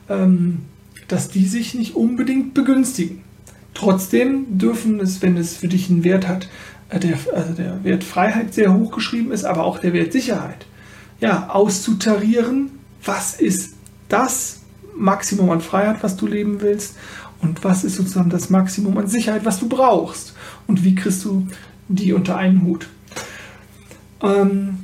ähm, 0.09 0.63
dass 1.07 1.29
die 1.29 1.47
sich 1.47 1.75
nicht 1.75 1.95
unbedingt 1.95 2.53
begünstigen. 2.53 3.23
Trotzdem 3.79 4.59
dürfen 4.59 4.99
es, 5.01 5.23
wenn 5.23 5.37
es 5.37 5.57
für 5.57 5.69
dich 5.69 5.89
einen 5.89 6.03
Wert 6.03 6.27
hat, 6.27 6.49
äh, 6.91 6.99
der, 6.99 7.17
also 7.33 7.53
der 7.55 7.85
Wert 7.85 8.03
Freiheit 8.03 8.53
sehr 8.53 8.75
hoch 8.75 8.91
geschrieben 8.91 9.31
ist, 9.31 9.45
aber 9.45 9.65
auch 9.65 9.79
der 9.79 9.93
Wert 9.93 10.13
Sicherheit, 10.13 10.67
ja, 11.21 11.49
auszutarieren, 11.49 12.71
was 13.05 13.41
ist 13.41 13.75
das 14.09 14.61
Maximum 14.97 15.51
an 15.51 15.61
Freiheit, 15.61 16.03
was 16.03 16.17
du 16.17 16.27
leben 16.27 16.61
willst? 16.61 16.97
Und 17.41 17.63
was 17.63 17.85
ist 17.85 17.95
sozusagen 17.95 18.31
das 18.31 18.51
Maximum 18.51 18.99
an 18.99 19.07
Sicherheit, 19.07 19.45
was 19.45 19.61
du 19.61 19.69
brauchst? 19.69 20.35
Und 20.67 20.85
wie 20.85 20.97
kriegst 20.97 21.25
du 21.25 21.47
die 21.89 22.13
unter 22.13 22.37
einen 22.37 22.63
Hut. 22.65 22.89
Ähm, 24.23 24.79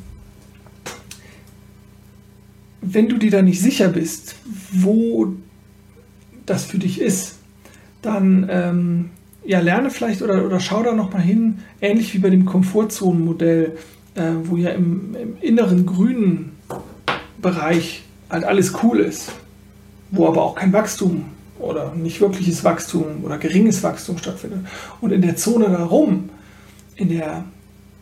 wenn 2.80 3.08
du 3.08 3.18
dir 3.18 3.30
da 3.30 3.42
nicht 3.42 3.60
sicher 3.60 3.88
bist, 3.88 4.36
wo 4.72 5.34
das 6.46 6.64
für 6.64 6.78
dich 6.78 7.00
ist, 7.00 7.36
dann 8.04 8.46
ähm, 8.50 9.10
ja, 9.44 9.60
lerne 9.60 9.90
vielleicht 9.90 10.22
oder, 10.22 10.44
oder 10.44 10.60
schau 10.60 10.82
da 10.82 10.92
nochmal 10.92 11.22
hin, 11.22 11.58
ähnlich 11.80 12.14
wie 12.14 12.18
bei 12.18 12.30
dem 12.30 12.44
Komfortzonenmodell, 12.44 13.76
äh, 14.14 14.22
wo 14.44 14.56
ja 14.56 14.70
im, 14.70 15.14
im, 15.14 15.36
inneren 15.40 15.86
grünen 15.86 16.52
Bereich 17.40 18.02
halt 18.30 18.44
alles 18.44 18.72
cool 18.82 19.00
ist, 19.00 19.32
wo 20.10 20.26
aber 20.26 20.42
auch 20.42 20.54
kein 20.54 20.72
Wachstum 20.72 21.26
oder 21.58 21.94
nicht 21.94 22.20
wirkliches 22.20 22.64
Wachstum 22.64 23.22
oder 23.22 23.38
geringes 23.38 23.82
Wachstum 23.82 24.18
stattfindet. 24.18 24.60
Und 25.00 25.12
in 25.12 25.22
der 25.22 25.36
Zone 25.36 25.68
darum, 25.68 26.30
in 26.96 27.08
der 27.08 27.44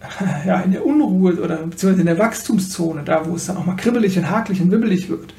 ja, 0.47 0.61
in 0.61 0.73
der 0.73 0.85
Unruhe 0.85 1.35
oder 1.35 1.59
beziehungsweise 1.59 2.01
in 2.01 2.07
der 2.07 2.19
Wachstumszone, 2.19 3.03
da 3.05 3.27
wo 3.27 3.37
es 3.37 3.47
dann 3.47 3.57
auch 3.57 3.67
mal 3.67 3.77
kribbelig 3.77 4.19
und 4.19 4.29
hakelig 4.29 4.61
und 4.61 4.71
wibbelig 4.71 5.09
wird. 5.09 5.33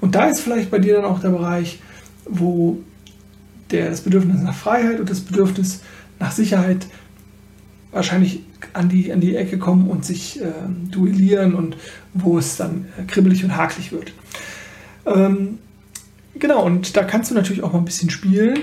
Und 0.00 0.14
da 0.14 0.26
ist 0.26 0.40
vielleicht 0.40 0.70
bei 0.70 0.78
dir 0.78 0.96
dann 0.96 1.04
auch 1.04 1.20
der 1.20 1.30
Bereich, 1.30 1.80
wo 2.26 2.78
der, 3.70 3.90
das 3.90 4.02
Bedürfnis 4.02 4.42
nach 4.42 4.54
Freiheit 4.54 5.00
und 5.00 5.10
das 5.10 5.20
Bedürfnis 5.20 5.80
nach 6.18 6.32
Sicherheit 6.32 6.86
wahrscheinlich 7.92 8.40
an 8.72 8.88
die, 8.88 9.12
an 9.12 9.20
die 9.20 9.36
Ecke 9.36 9.58
kommen 9.58 9.88
und 9.88 10.04
sich 10.04 10.40
äh, 10.40 10.52
duellieren 10.90 11.54
und 11.54 11.76
wo 12.12 12.38
es 12.38 12.56
dann 12.56 12.86
äh, 12.98 13.04
kribbelig 13.04 13.44
und 13.44 13.56
hakelig 13.56 13.92
wird. 13.92 14.12
Ähm, 15.06 15.58
genau, 16.38 16.64
und 16.64 16.96
da 16.96 17.04
kannst 17.04 17.30
du 17.30 17.34
natürlich 17.34 17.62
auch 17.62 17.72
mal 17.72 17.78
ein 17.78 17.84
bisschen 17.84 18.10
spielen 18.10 18.60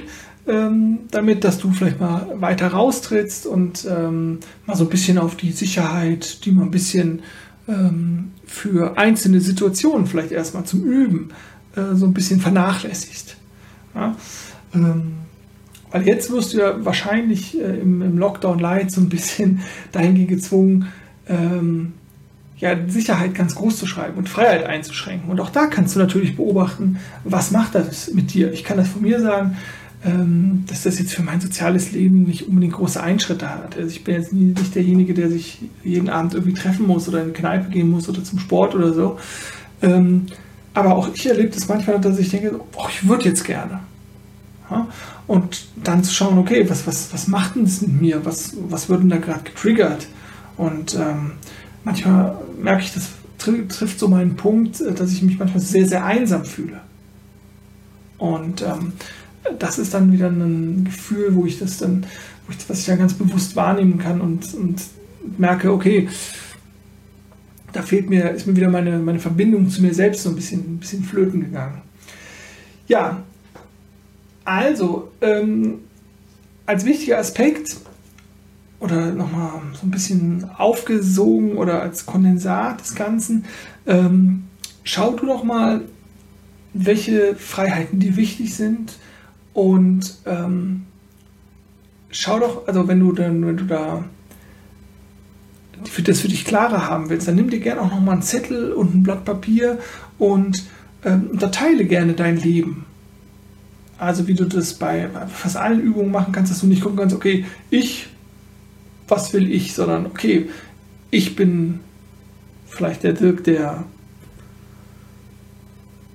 ähm, 0.48 1.00
damit, 1.12 1.44
dass 1.44 1.60
du 1.60 1.72
vielleicht 1.72 2.00
mal 2.00 2.28
weiter 2.36 2.68
raustrittst 2.70 3.46
und 3.46 3.88
ähm, 3.90 4.40
mal 4.66 4.76
so 4.76 4.86
ein 4.86 4.90
bisschen 4.90 5.18
auf 5.18 5.36
die 5.36 5.52
Sicherheit, 5.52 6.46
die 6.46 6.52
mal 6.52 6.64
ein 6.64 6.72
bisschen 6.72 7.22
ähm, 7.68 8.32
für 8.46 8.98
einzelne 8.98 9.40
Situationen 9.40 10.08
vielleicht 10.08 10.32
erstmal 10.32 10.64
zum 10.66 10.84
Üben 10.84 11.30
äh, 11.76 11.96
so 11.96 12.06
ein 12.06 12.14
bisschen 12.14 12.40
vernachlässigst. 12.40 13.38
Ja? 13.94 14.16
Ähm, 14.74 15.14
Weil 15.92 16.08
jetzt 16.08 16.32
wirst 16.32 16.54
du 16.54 16.60
ja 16.60 16.86
wahrscheinlich 16.86 17.60
äh, 17.60 17.80
im, 17.80 18.02
im, 18.02 18.18
Lockdown 18.18 18.60
Light 18.60 18.92
so 18.92 19.02
ein 19.02 19.10
bisschen 19.10 19.62
dahingehend 19.92 20.30
gezwungen, 20.30 20.88
ähm, 21.28 21.94
ja, 22.58 22.76
Sicherheit 22.88 23.34
ganz 23.34 23.56
groß 23.56 23.78
zu 23.78 23.88
schreiben 23.88 24.18
und 24.18 24.30
Freiheit 24.30 24.66
einzuschränken. 24.66 25.30
Und 25.32 25.40
auch 25.40 25.50
da 25.50 25.66
kannst 25.66 25.96
du 25.96 26.00
natürlich 26.00 26.36
beobachten, 26.36 26.98
was 27.24 27.50
macht 27.50 27.74
das 27.74 28.14
mit 28.14 28.34
dir. 28.34 28.54
Ich 28.54 28.64
kann 28.64 28.78
das 28.78 28.90
von 28.90 29.02
mir 29.02 29.20
sagen, 29.20 29.58
ähm, 30.06 30.64
dass 30.68 30.84
das 30.84 31.00
jetzt 31.00 31.14
für 31.14 31.24
mein 31.24 31.42
soziales 31.42 31.92
Leben 31.92 32.24
nicht 32.24 32.48
unbedingt 32.48 32.74
große 32.74 33.02
Einschritte 33.02 33.50
hat. 33.50 33.78
Also 33.78 33.90
ich 33.90 34.04
bin 34.04 34.16
jetzt 34.16 34.32
nicht 34.32 34.76
derjenige, 34.76 35.14
der 35.14 35.30
sich 35.30 35.60
jeden 35.84 36.10
Abend 36.10 36.34
irgendwie 36.34 36.54
treffen 36.54 36.88
muss 36.88 37.08
oder 37.08 37.20
in 37.20 37.26
eine 37.26 37.34
Kneipe 37.34 37.70
gehen 37.70 37.90
muss 37.90 38.08
oder 38.08 38.24
zum 38.24 38.40
Sport 38.40 38.76
oder 38.76 38.94
so. 38.94 39.20
Ähm, 39.82 40.28
aber 40.74 40.96
auch 40.96 41.10
ich 41.14 41.28
erlebe 41.28 41.50
das 41.50 41.68
manchmal, 41.68 42.00
dass 42.00 42.18
ich 42.20 42.30
denke, 42.30 42.60
oh, 42.76 42.86
ich 42.90 43.08
würde 43.08 43.26
jetzt 43.26 43.44
gerne. 43.44 43.82
Und 45.28 45.68
dann 45.84 46.04
zu 46.04 46.14
schauen, 46.14 46.38
okay, 46.38 46.70
was, 46.70 46.86
was, 46.88 47.14
was 47.14 47.28
macht 47.28 47.56
denn 47.56 47.66
das 47.66 47.82
mit 47.82 48.02
mir? 48.02 48.26
Was, 48.26 48.54
was 48.70 48.90
wird 48.90 49.02
denn 49.02 49.10
da 49.10 49.18
gerade 49.18 49.44
getriggert? 49.44 50.08
Und 50.58 50.96
ähm, 50.96 51.34
manchmal 51.84 52.38
merke 52.62 52.84
ich, 52.84 52.94
das 52.94 53.10
trifft 53.38 54.00
so 54.00 54.08
meinen 54.08 54.36
Punkt, 54.36 54.82
äh, 54.82 54.94
dass 54.94 55.12
ich 55.12 55.22
mich 55.22 55.40
manchmal 55.40 55.62
sehr, 55.62 55.88
sehr 55.88 56.06
einsam 56.06 56.46
fühle. 56.46 56.82
Und 58.18 58.62
ähm, 58.62 58.94
das 59.58 59.80
ist 59.80 59.94
dann 59.94 60.12
wieder 60.12 60.28
ein 60.28 60.86
Gefühl, 60.86 61.34
wo 61.34 61.46
ich 61.46 61.58
das 61.58 61.78
dann, 61.78 62.06
ich, 62.50 62.70
was 62.70 62.80
ich 62.80 62.86
dann 62.86 63.00
ganz 63.00 63.14
bewusst 63.14 63.56
wahrnehmen 63.56 63.98
kann 63.98 64.22
und, 64.22 64.54
und 64.54 64.82
merke, 65.38 65.72
okay, 65.72 66.08
da 67.74 67.82
fehlt 67.82 68.10
mir, 68.10 68.30
ist 68.32 68.48
mir 68.48 68.56
wieder 68.56 68.70
meine, 68.70 69.00
meine 69.00 69.20
Verbindung 69.20 69.70
zu 69.70 69.82
mir 69.82 69.94
selbst 69.94 70.24
so 70.24 70.30
ein 70.30 70.36
bisschen, 70.36 70.76
ein 70.76 70.78
bisschen 70.78 71.04
flöten 71.04 71.42
gegangen. 71.42 71.82
Ja, 72.88 73.24
also, 74.52 75.12
ähm, 75.22 75.80
als 76.66 76.84
wichtiger 76.84 77.20
Aspekt 77.20 77.78
oder 78.82 79.12
nochmal 79.12 79.62
so 79.74 79.88
ein 79.88 79.92
bisschen 79.92 80.50
aufgesogen 80.58 81.56
oder 81.56 81.82
als 81.82 82.06
Kondensat 82.06 82.82
des 82.82 82.96
Ganzen, 82.96 83.46
ähm, 83.88 84.44
schau 84.84 85.12
du 85.12 85.26
doch 85.26 85.46
mal, 85.46 85.82
welche 86.74 87.36
Freiheiten 87.36 88.00
dir 88.00 88.18
wichtig 88.18 88.54
sind 88.54 88.98
und 89.54 90.18
ähm, 90.26 90.86
schau 92.10 92.40
doch, 92.40 92.68
also 92.68 92.90
wenn 92.90 93.00
du 93.00 93.14
dann, 93.14 93.46
wenn 93.46 93.56
du 93.58 93.66
da 93.66 94.04
das 96.04 96.20
für 96.20 96.28
dich 96.28 96.44
klarer 96.44 96.88
haben 96.88 97.10
willst, 97.10 97.28
dann 97.28 97.36
nimm 97.36 97.50
dir 97.50 97.60
gerne 97.60 97.82
auch 97.82 97.92
nochmal 97.92 98.16
einen 98.16 98.22
Zettel 98.22 98.74
und 98.74 98.96
ein 98.96 99.04
Blatt 99.04 99.24
Papier 99.24 99.80
und 100.20 100.64
ähm, 101.06 101.30
unterteile 101.32 101.86
gerne 101.86 102.14
dein 102.14 102.38
Leben. 102.38 102.86
Also 104.02 104.28
wie 104.28 104.34
du 104.34 104.46
das 104.46 104.74
bei 104.74 105.08
fast 105.28 105.58
allen 105.58 105.80
Übungen 105.80 106.10
machen 106.10 106.32
kannst, 106.34 106.52
dass 106.52 106.62
du 106.62 106.66
nicht 106.66 106.82
gucken 106.82 106.98
kannst, 106.98 107.16
okay, 107.16 107.46
ich, 107.70 108.08
was 109.08 109.32
will 109.32 109.54
ich, 109.54 109.76
sondern 109.76 110.08
okay, 110.08 110.50
ich 111.12 111.36
bin 111.36 111.82
vielleicht 112.66 113.04
der 113.04 113.14
Dirk, 113.14 113.44
der 113.44 113.84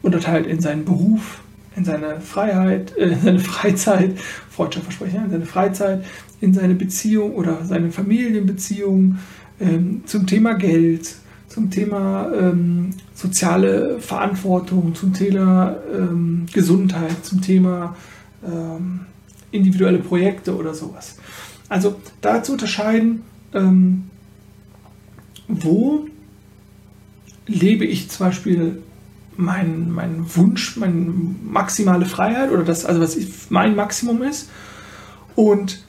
unterteilt 0.02 0.48
in 0.48 0.58
seinen 0.60 0.84
Beruf, 0.84 1.42
in 1.76 1.84
seine 1.84 2.20
Freiheit, 2.20 2.92
äh, 2.96 3.10
in 3.10 3.20
seine 3.20 3.38
Freizeit, 3.38 4.18
Freudscher 4.50 4.80
Versprechen, 4.80 5.26
in 5.26 5.30
seine 5.30 5.46
Freizeit, 5.46 6.04
in 6.40 6.54
seine 6.54 6.74
Beziehung 6.74 7.36
oder 7.36 7.64
seine 7.64 7.92
Familienbeziehung, 7.92 9.18
ähm, 9.60 10.02
zum 10.06 10.26
Thema 10.26 10.54
Geld, 10.54 11.14
zum 11.56 11.70
Thema 11.70 12.30
ähm, 12.38 12.90
soziale 13.14 13.98
Verantwortung, 13.98 14.94
zum 14.94 15.14
Thema 15.14 15.74
ähm, 15.90 16.44
Gesundheit, 16.52 17.24
zum 17.24 17.40
Thema 17.40 17.96
ähm, 18.46 19.06
individuelle 19.52 20.00
Projekte 20.00 20.54
oder 20.54 20.74
sowas. 20.74 21.16
Also 21.70 21.98
da 22.20 22.42
zu 22.42 22.52
unterscheiden, 22.52 23.22
ähm, 23.54 24.10
wo 25.48 26.06
lebe 27.46 27.86
ich 27.86 28.10
zum 28.10 28.26
Beispiel 28.26 28.82
mein, 29.38 29.90
mein 29.90 30.26
Wunsch, 30.36 30.76
meine 30.76 31.10
maximale 31.42 32.04
Freiheit 32.04 32.50
oder 32.50 32.64
das, 32.64 32.84
also 32.84 33.00
was 33.00 33.16
mein 33.48 33.74
Maximum 33.74 34.22
ist. 34.22 34.50
Und 35.34 35.82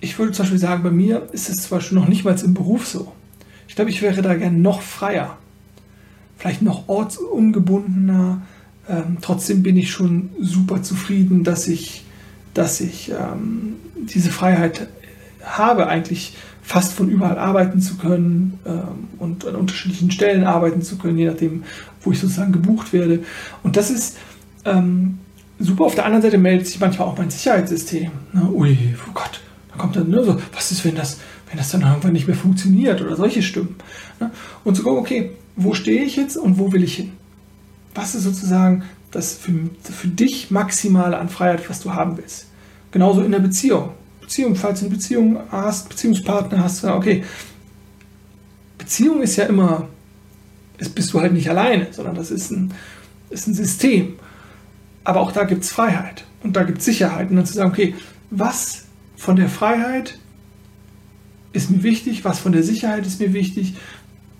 ich 0.00 0.16
würde 0.16 0.30
zum 0.30 0.44
Beispiel 0.44 0.60
sagen, 0.60 0.84
bei 0.84 0.92
mir 0.92 1.26
ist 1.32 1.48
es 1.48 1.62
zum 1.62 1.78
Beispiel 1.78 1.98
noch 1.98 2.06
nicht 2.06 2.24
mal 2.24 2.40
im 2.40 2.54
Beruf 2.54 2.86
so. 2.86 3.12
Ich 3.74 3.76
glaube, 3.76 3.90
ich 3.90 4.02
wäre 4.02 4.22
da 4.22 4.34
gerne 4.34 4.56
noch 4.56 4.82
freier. 4.82 5.36
Vielleicht 6.38 6.62
noch 6.62 6.86
ortsungebundener. 6.86 8.42
Ähm, 8.88 9.16
trotzdem 9.20 9.64
bin 9.64 9.76
ich 9.76 9.90
schon 9.90 10.30
super 10.40 10.84
zufrieden, 10.84 11.42
dass 11.42 11.66
ich, 11.66 12.04
dass 12.54 12.80
ich 12.80 13.10
ähm, 13.10 13.74
diese 13.96 14.30
Freiheit 14.30 14.86
habe, 15.42 15.88
eigentlich 15.88 16.36
fast 16.62 16.92
von 16.92 17.08
überall 17.08 17.36
arbeiten 17.36 17.80
zu 17.80 17.96
können 17.96 18.60
ähm, 18.64 19.08
und 19.18 19.44
an 19.44 19.56
unterschiedlichen 19.56 20.12
Stellen 20.12 20.44
arbeiten 20.44 20.82
zu 20.82 20.96
können, 20.96 21.18
je 21.18 21.26
nachdem, 21.26 21.64
wo 22.02 22.12
ich 22.12 22.20
sozusagen 22.20 22.52
gebucht 22.52 22.92
werde. 22.92 23.24
Und 23.64 23.76
das 23.76 23.90
ist 23.90 24.18
ähm, 24.64 25.18
super. 25.58 25.86
Auf 25.86 25.96
der 25.96 26.04
anderen 26.04 26.22
Seite 26.22 26.38
meldet 26.38 26.68
sich 26.68 26.78
manchmal 26.78 27.08
auch 27.08 27.18
mein 27.18 27.30
Sicherheitssystem. 27.30 28.12
Ne? 28.34 28.50
Ui, 28.52 28.94
oh 29.08 29.10
Gott, 29.14 29.40
da 29.72 29.78
kommt 29.78 29.96
dann 29.96 30.10
nur 30.10 30.22
so, 30.22 30.40
was 30.52 30.70
ist, 30.70 30.84
wenn 30.84 30.94
das, 30.94 31.18
wenn 31.54 31.58
das 31.58 31.70
dann 31.70 31.82
irgendwann 31.82 32.14
nicht 32.14 32.26
mehr 32.26 32.34
funktioniert 32.34 33.00
oder 33.00 33.14
solche 33.14 33.40
Stimmen. 33.40 33.76
Ne? 34.18 34.32
Und 34.64 34.74
zu 34.74 34.82
gucken, 34.82 34.98
okay, 34.98 35.30
wo 35.54 35.72
stehe 35.72 36.02
ich 36.02 36.16
jetzt 36.16 36.36
und 36.36 36.58
wo 36.58 36.72
will 36.72 36.82
ich 36.82 36.96
hin? 36.96 37.12
Was 37.94 38.16
ist 38.16 38.24
sozusagen 38.24 38.82
das 39.12 39.34
für, 39.34 39.52
für 39.84 40.08
dich 40.08 40.50
Maximale 40.50 41.16
an 41.16 41.28
Freiheit, 41.28 41.70
was 41.70 41.80
du 41.80 41.94
haben 41.94 42.16
willst? 42.16 42.48
Genauso 42.90 43.22
in 43.22 43.30
der 43.30 43.38
Beziehung. 43.38 43.90
Beziehung, 44.20 44.56
falls 44.56 44.80
du 44.80 44.86
eine 44.86 44.96
Beziehung 44.96 45.38
hast, 45.52 45.88
Beziehungspartner 45.90 46.64
hast, 46.64 46.82
okay. 46.84 47.22
Beziehung 48.76 49.22
ist 49.22 49.36
ja 49.36 49.44
immer, 49.44 49.86
ist, 50.78 50.92
bist 50.96 51.12
du 51.12 51.20
halt 51.20 51.34
nicht 51.34 51.48
alleine, 51.48 51.86
sondern 51.92 52.16
das 52.16 52.32
ist 52.32 52.50
ein, 52.50 52.74
ist 53.30 53.46
ein 53.46 53.54
System. 53.54 54.14
Aber 55.04 55.20
auch 55.20 55.30
da 55.30 55.44
gibt 55.44 55.62
es 55.62 55.70
Freiheit 55.70 56.24
und 56.42 56.56
da 56.56 56.64
gibt 56.64 56.78
es 56.78 56.84
Sicherheit. 56.84 57.30
Und 57.30 57.36
dann 57.36 57.46
zu 57.46 57.52
sagen, 57.52 57.70
okay, 57.70 57.94
was 58.30 58.86
von 59.16 59.36
der 59.36 59.48
Freiheit 59.48 60.18
ist 61.54 61.70
mir 61.70 61.82
wichtig, 61.82 62.24
was 62.24 62.38
von 62.38 62.52
der 62.52 62.62
Sicherheit 62.62 63.06
ist 63.06 63.20
mir 63.20 63.32
wichtig, 63.32 63.74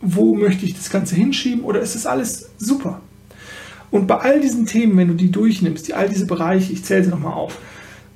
wo 0.02 0.34
möchte 0.34 0.66
ich 0.66 0.74
das 0.74 0.90
Ganze 0.90 1.14
hinschieben 1.14 1.64
oder 1.64 1.80
ist 1.80 1.94
das 1.94 2.04
alles 2.04 2.50
super? 2.58 3.00
Und 3.90 4.06
bei 4.06 4.16
all 4.16 4.40
diesen 4.40 4.66
Themen, 4.66 4.96
wenn 4.96 5.08
du 5.08 5.14
die 5.14 5.30
durchnimmst, 5.30 5.88
die, 5.88 5.94
all 5.94 6.08
diese 6.08 6.26
Bereiche, 6.26 6.72
ich 6.72 6.84
zähle 6.84 7.04
sie 7.04 7.10
nochmal 7.10 7.34
auf, 7.34 7.58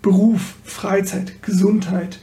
Beruf, 0.02 0.54
Freizeit, 0.64 1.42
Gesundheit, 1.42 2.18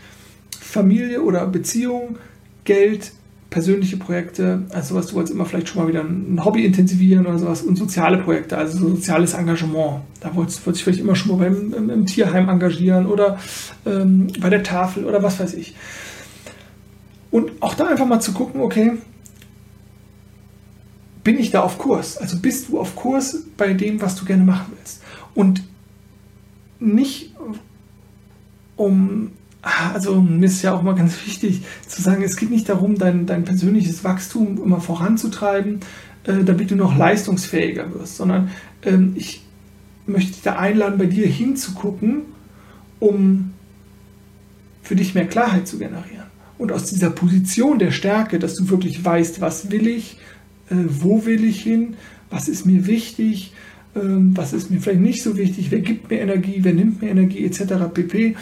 Familie 0.60 1.22
oder 1.22 1.48
Beziehung, 1.48 2.18
Geld, 2.66 3.14
persönliche 3.50 3.96
Projekte, 3.96 4.64
also 4.72 4.96
was 4.96 5.08
du 5.08 5.20
jetzt 5.20 5.30
immer 5.30 5.46
vielleicht 5.46 5.70
schon 5.70 5.82
mal 5.82 5.88
wieder 5.88 6.02
ein 6.02 6.44
Hobby 6.44 6.66
intensivieren 6.66 7.26
oder 7.26 7.40
sowas 7.40 7.62
und 7.62 7.78
soziale 7.78 8.18
Projekte, 8.18 8.58
also 8.58 8.78
so 8.78 8.90
soziales 8.90 9.34
Engagement. 9.34 10.02
Da 10.20 10.36
wolltest 10.36 10.66
du 10.66 10.72
dich 10.72 10.84
vielleicht 10.84 11.00
immer 11.00 11.16
schon 11.16 11.32
mal 11.32 11.46
beim, 11.46 11.74
im, 11.74 11.90
im 11.90 12.06
Tierheim 12.06 12.50
engagieren 12.50 13.06
oder 13.06 13.40
ähm, 13.86 14.28
bei 14.42 14.50
der 14.50 14.64
Tafel 14.64 15.06
oder 15.06 15.24
was 15.24 15.40
weiß 15.40 15.54
ich. 15.54 15.74
Und 17.36 17.52
auch 17.62 17.74
da 17.74 17.88
einfach 17.88 18.06
mal 18.06 18.22
zu 18.22 18.32
gucken, 18.32 18.62
okay, 18.62 18.94
bin 21.22 21.38
ich 21.38 21.52
da 21.52 21.64
auf 21.64 21.78
Kurs? 21.78 22.18
Also 22.18 22.40
bist 22.40 22.70
du 22.70 22.80
auf 22.80 22.96
Kurs 22.96 23.40
bei 23.58 23.74
dem, 23.74 24.02
was 24.02 24.16
du 24.16 24.24
gerne 24.24 24.46
machen 24.46 24.72
willst? 24.74 25.04
Und 25.34 25.62
nicht 26.80 27.36
um, 28.78 29.32
also 29.62 30.22
mir 30.22 30.46
ist 30.46 30.62
ja 30.62 30.76
auch 30.76 30.82
mal 30.82 30.96
ganz 30.96 31.26
wichtig 31.26 31.64
zu 31.86 32.02
sagen, 32.02 32.24
es 32.24 32.38
geht 32.38 32.52
nicht 32.52 32.70
darum, 32.70 32.98
dein, 32.98 33.26
dein 33.26 33.44
persönliches 33.44 34.06
Wachstum 34.06 34.58
immer 34.64 34.80
voranzutreiben, 34.80 35.82
äh, 36.24 36.46
damit 36.46 36.72
du 36.72 36.78
noch 36.78 36.98
leistungsfähiger 36.98 37.94
wirst, 37.96 38.16
sondern 38.16 38.50
ähm, 38.82 39.12
ich 39.18 39.44
möchte 40.06 40.32
dich 40.32 40.42
da 40.42 40.56
einladen, 40.56 40.98
bei 40.98 41.08
dir 41.08 41.28
hinzugucken, 41.28 42.22
um 43.02 43.52
für 44.84 44.96
dich 44.96 45.16
mehr 45.16 45.28
Klarheit 45.28 45.68
zu 45.68 45.78
generieren. 45.80 46.34
Und 46.58 46.72
aus 46.72 46.86
dieser 46.86 47.10
Position 47.10 47.80
der 47.80 47.92
Stärke, 47.92 48.40
dass 48.40 48.56
du 48.56 48.70
wirklich 48.70 49.04
weißt, 49.04 49.42
was 49.42 49.72
will 49.72 49.88
ich, 49.88 50.18
äh, 50.70 50.76
wo 50.88 51.26
will 51.26 51.44
ich 51.44 51.62
hin, 51.62 51.96
was 52.30 52.48
ist 52.48 52.66
mir 52.66 52.88
wichtig, 52.88 53.54
ähm, 53.96 54.32
was 54.36 54.54
ist 54.54 54.72
mir 54.72 54.80
vielleicht 54.80 55.02
nicht 55.02 55.24
so 55.24 55.38
wichtig, 55.38 55.72
wer 55.72 55.80
gibt 55.80 56.10
mir 56.10 56.20
Energie, 56.20 56.60
wer 56.62 56.74
nimmt 56.74 57.02
mir 57.02 57.10
Energie 57.10 57.46
etc. 57.46 57.86
pp. 57.94 58.36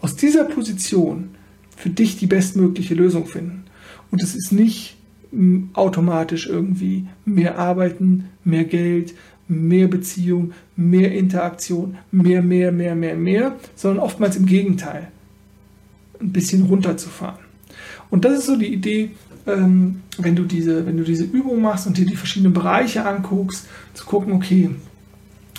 Aus 0.00 0.16
dieser 0.16 0.44
Position 0.44 1.30
für 1.76 1.90
dich 1.90 2.16
die 2.16 2.26
bestmögliche 2.26 2.94
Lösung 2.94 3.26
finden. 3.26 3.64
Und 4.10 4.22
es 4.22 4.34
ist 4.34 4.52
nicht 4.52 4.96
automatisch 5.72 6.46
irgendwie 6.46 7.06
mehr 7.24 7.58
Arbeiten, 7.58 8.28
mehr 8.44 8.64
Geld, 8.64 9.14
mehr 9.48 9.88
Beziehung, 9.88 10.52
mehr 10.76 11.12
Interaktion, 11.12 11.96
mehr, 12.12 12.42
mehr, 12.42 12.72
mehr, 12.72 12.94
mehr, 12.94 13.16
mehr, 13.16 13.56
sondern 13.74 14.02
oftmals 14.02 14.36
im 14.36 14.46
Gegenteil. 14.46 15.08
Ein 16.20 16.32
bisschen 16.32 16.62
runterzufahren. 16.64 17.43
Und 18.10 18.24
das 18.24 18.38
ist 18.38 18.46
so 18.46 18.56
die 18.56 18.72
Idee, 18.72 19.10
ähm, 19.46 20.02
wenn, 20.18 20.36
du 20.36 20.44
diese, 20.44 20.86
wenn 20.86 20.96
du 20.96 21.04
diese 21.04 21.24
Übung 21.24 21.60
machst 21.60 21.86
und 21.86 21.96
dir 21.98 22.06
die 22.06 22.16
verschiedenen 22.16 22.54
Bereiche 22.54 23.04
anguckst, 23.04 23.66
zu 23.94 24.04
gucken, 24.04 24.32
okay, 24.32 24.70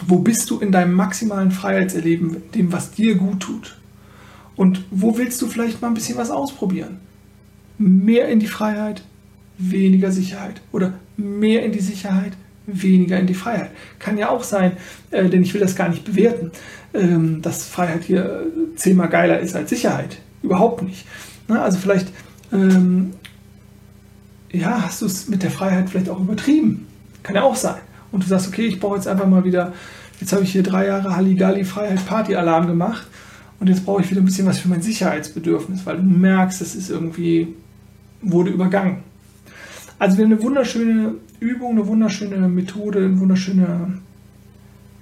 Wo 0.08 0.20
bist 0.20 0.50
du 0.50 0.60
in 0.60 0.72
deinem 0.72 0.94
maximalen 0.94 1.52
Freiheitserleben, 1.52 2.44
dem, 2.54 2.74
was 2.74 2.92
dir 2.92 3.16
gut 3.16 3.40
tut? 3.40 3.78
Und 4.56 4.84
wo 4.92 5.18
willst 5.18 5.42
du 5.42 5.48
vielleicht 5.48 5.82
mal 5.82 5.88
ein 5.88 5.94
bisschen 5.94 6.18
was 6.18 6.32
ausprobieren? 6.32 7.00
Mehr 7.78 8.28
in 8.30 8.40
die 8.40 8.48
Freiheit, 8.48 9.04
weniger 9.58 10.12
Sicherheit. 10.12 10.62
Oder 10.72 10.94
mehr 11.18 11.64
in 11.64 11.72
die 11.72 11.80
Sicherheit, 11.80 12.34
weniger 12.68 13.20
in 13.20 13.28
die 13.28 13.34
Freiheit. 13.34 13.72
Kann 14.00 14.18
ja 14.18 14.30
auch 14.30 14.44
sein, 14.44 14.74
äh, 15.12 15.30
denn 15.30 15.44
ich 15.44 15.54
will 15.54 15.62
das 15.62 15.76
gar 15.76 15.90
nicht 15.90 16.04
bewerten, 16.04 16.52
ähm, 16.94 17.42
dass 17.42 17.68
Freiheit 17.68 18.04
hier 18.04 18.48
zehnmal 18.76 19.10
geiler 19.10 19.40
ist 19.40 19.56
als 19.56 19.70
Sicherheit. 19.70 20.18
Überhaupt 20.42 20.84
nicht. 20.84 21.06
Na, 21.48 21.64
also 21.64 21.78
vielleicht 21.78 22.12
ähm, 22.52 23.14
ja, 24.52 24.84
hast 24.84 25.02
du 25.02 25.06
es 25.06 25.28
mit 25.28 25.44
der 25.44 25.52
Freiheit 25.52 25.90
vielleicht 25.90 26.10
auch 26.10 26.20
übertrieben. 26.20 26.88
Kann 27.24 27.36
ja 27.36 27.44
auch 27.44 27.56
sein. 27.56 27.82
Und 28.12 28.24
du 28.24 28.28
sagst, 28.28 28.48
okay, 28.48 28.68
ich 28.68 28.80
brauche 28.80 28.96
jetzt 28.96 29.08
einfach 29.08 29.28
mal 29.28 29.44
wieder, 29.44 29.74
jetzt 30.20 30.32
habe 30.32 30.44
ich 30.44 30.52
hier 30.52 30.64
drei 30.64 30.88
Jahre 30.88 31.16
Halligalli 31.16 31.66
Freiheit 31.66 32.06
Party 32.06 32.36
Alarm 32.36 32.68
gemacht 32.68 33.08
und 33.60 33.68
jetzt 33.68 33.86
brauche 33.86 34.02
ich 34.02 34.12
wieder 34.12 34.22
ein 34.22 34.26
bisschen 34.26 34.48
was 34.48 34.60
für 34.60 34.70
mein 34.70 34.82
Sicherheitsbedürfnis, 34.82 35.86
weil 35.86 35.98
du 35.98 36.04
merkst, 36.04 36.62
es 36.62 36.76
ist 36.76 36.90
irgendwie, 36.90 37.56
wurde 38.22 38.52
übergangen. 38.52 39.00
Also 40.00 40.18
wir 40.18 40.26
eine 40.26 40.42
wunderschöne 40.42 41.16
Übung, 41.40 41.72
eine 41.72 41.88
wunderschöne 41.88 42.48
Methode, 42.48 43.00
eine 43.00 43.20
wunderschöne 43.20 44.00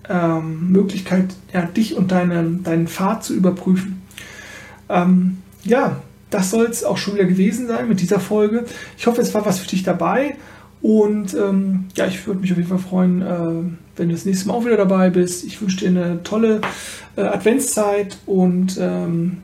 ähm, 0.09 0.71
Möglichkeit, 0.71 1.33
ja, 1.53 1.63
dich 1.63 1.95
und 1.95 2.11
deinen, 2.11 2.63
deinen 2.63 2.87
Pfad 2.87 3.23
zu 3.23 3.33
überprüfen. 3.33 4.01
Ähm, 4.89 5.37
ja, 5.63 5.97
das 6.33 6.49
soll 6.49 6.65
es 6.65 6.83
auch 6.83 6.97
schon 6.97 7.15
wieder 7.15 7.25
gewesen 7.25 7.67
sein 7.67 7.87
mit 7.87 7.99
dieser 7.99 8.19
Folge. 8.19 8.65
Ich 8.97 9.05
hoffe, 9.05 9.21
es 9.21 9.33
war 9.33 9.45
was 9.45 9.59
für 9.59 9.67
dich 9.67 9.83
dabei. 9.83 10.35
Und 10.81 11.33
ähm, 11.33 11.85
ja, 11.95 12.07
ich 12.07 12.25
würde 12.27 12.41
mich 12.41 12.51
auf 12.51 12.57
jeden 12.57 12.69
Fall 12.69 12.79
freuen, 12.79 13.21
äh, 13.21 13.97
wenn 13.97 14.09
du 14.09 14.15
das 14.15 14.25
nächste 14.25 14.47
Mal 14.47 14.55
auch 14.55 14.65
wieder 14.65 14.77
dabei 14.77 15.09
bist. 15.09 15.45
Ich 15.45 15.61
wünsche 15.61 15.77
dir 15.77 15.89
eine 15.89 16.23
tolle 16.23 16.61
äh, 17.15 17.21
Adventszeit 17.21 18.17
und 18.25 18.77
ähm, 18.81 19.37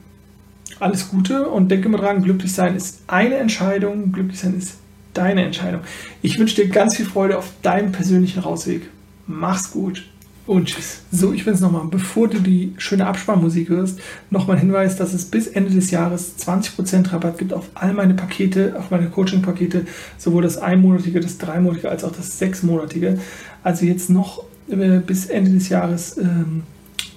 alles 0.79 1.09
Gute. 1.09 1.47
Und 1.47 1.69
denke 1.69 1.87
mal 1.89 1.99
dran, 1.99 2.23
glücklich 2.23 2.53
sein 2.53 2.75
ist 2.75 3.03
eine 3.07 3.35
Entscheidung, 3.35 4.11
glücklich 4.11 4.39
sein 4.39 4.57
ist 4.57 4.77
deine 5.13 5.45
Entscheidung. 5.45 5.81
Ich 6.21 6.39
wünsche 6.39 6.55
dir 6.55 6.67
ganz 6.67 6.97
viel 6.97 7.05
Freude 7.05 7.37
auf 7.37 7.51
deinem 7.61 7.91
persönlichen 7.91 8.39
Rausweg. 8.39 8.89
Mach's 9.27 9.71
gut 9.71 10.03
und 10.49 10.65
tschüss. 10.65 11.01
So, 11.11 11.31
ich 11.31 11.45
bin's 11.45 11.59
nochmal. 11.59 11.85
Bevor 11.91 12.27
du 12.27 12.39
die 12.39 12.73
schöne 12.79 13.05
Abspannmusik 13.05 13.69
hörst, 13.69 13.99
nochmal 14.31 14.55
ein 14.55 14.61
Hinweis, 14.63 14.95
dass 14.95 15.13
es 15.13 15.25
bis 15.25 15.45
Ende 15.45 15.69
des 15.69 15.91
Jahres 15.91 16.33
20% 16.39 17.13
Rabatt 17.13 17.37
gibt 17.37 17.53
auf 17.53 17.69
all 17.75 17.93
meine 17.93 18.15
Pakete, 18.15 18.73
auf 18.75 18.89
meine 18.89 19.09
Coaching-Pakete, 19.11 19.85
sowohl 20.17 20.41
das 20.41 20.57
einmonatige, 20.57 21.19
das 21.19 21.37
dreimonatige 21.37 21.89
als 21.89 22.03
auch 22.03 22.11
das 22.11 22.39
sechsmonatige. 22.39 23.19
Also 23.61 23.85
jetzt 23.85 24.09
noch 24.09 24.43
äh, 24.71 24.97
bis 24.97 25.27
Ende 25.27 25.51
des 25.51 25.69
Jahres 25.69 26.17
ähm, 26.17 26.63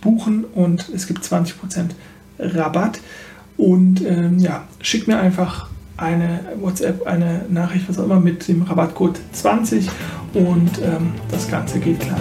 buchen 0.03 0.45
und 0.45 0.91
es 0.91 1.07
gibt 1.07 1.25
20% 1.25 1.55
Rabatt. 2.39 3.01
Und 3.57 4.05
ähm, 4.05 4.41
ja, 4.41 4.65
schick 4.83 5.09
mir 5.09 5.19
einfach 5.19 5.71
eine 5.97 6.41
WhatsApp, 6.61 7.07
eine 7.07 7.47
Nachricht, 7.49 7.89
was 7.89 7.99
auch 7.99 8.05
immer, 8.05 8.21
mit 8.21 8.47
dem 8.47 8.61
Rabattcode 8.61 9.21
20 9.33 9.89
und 10.35 10.83
ähm, 10.83 11.13
das 11.31 11.49
Ganze 11.49 11.79
geht 11.79 12.01
klar. 12.01 12.21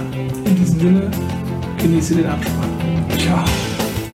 Diesem 0.61 0.79
Sinne, 0.79 1.11
genieße 1.79 2.13
den 2.17 2.27
Abspann. 2.27 2.69
Ciao. 3.17 3.70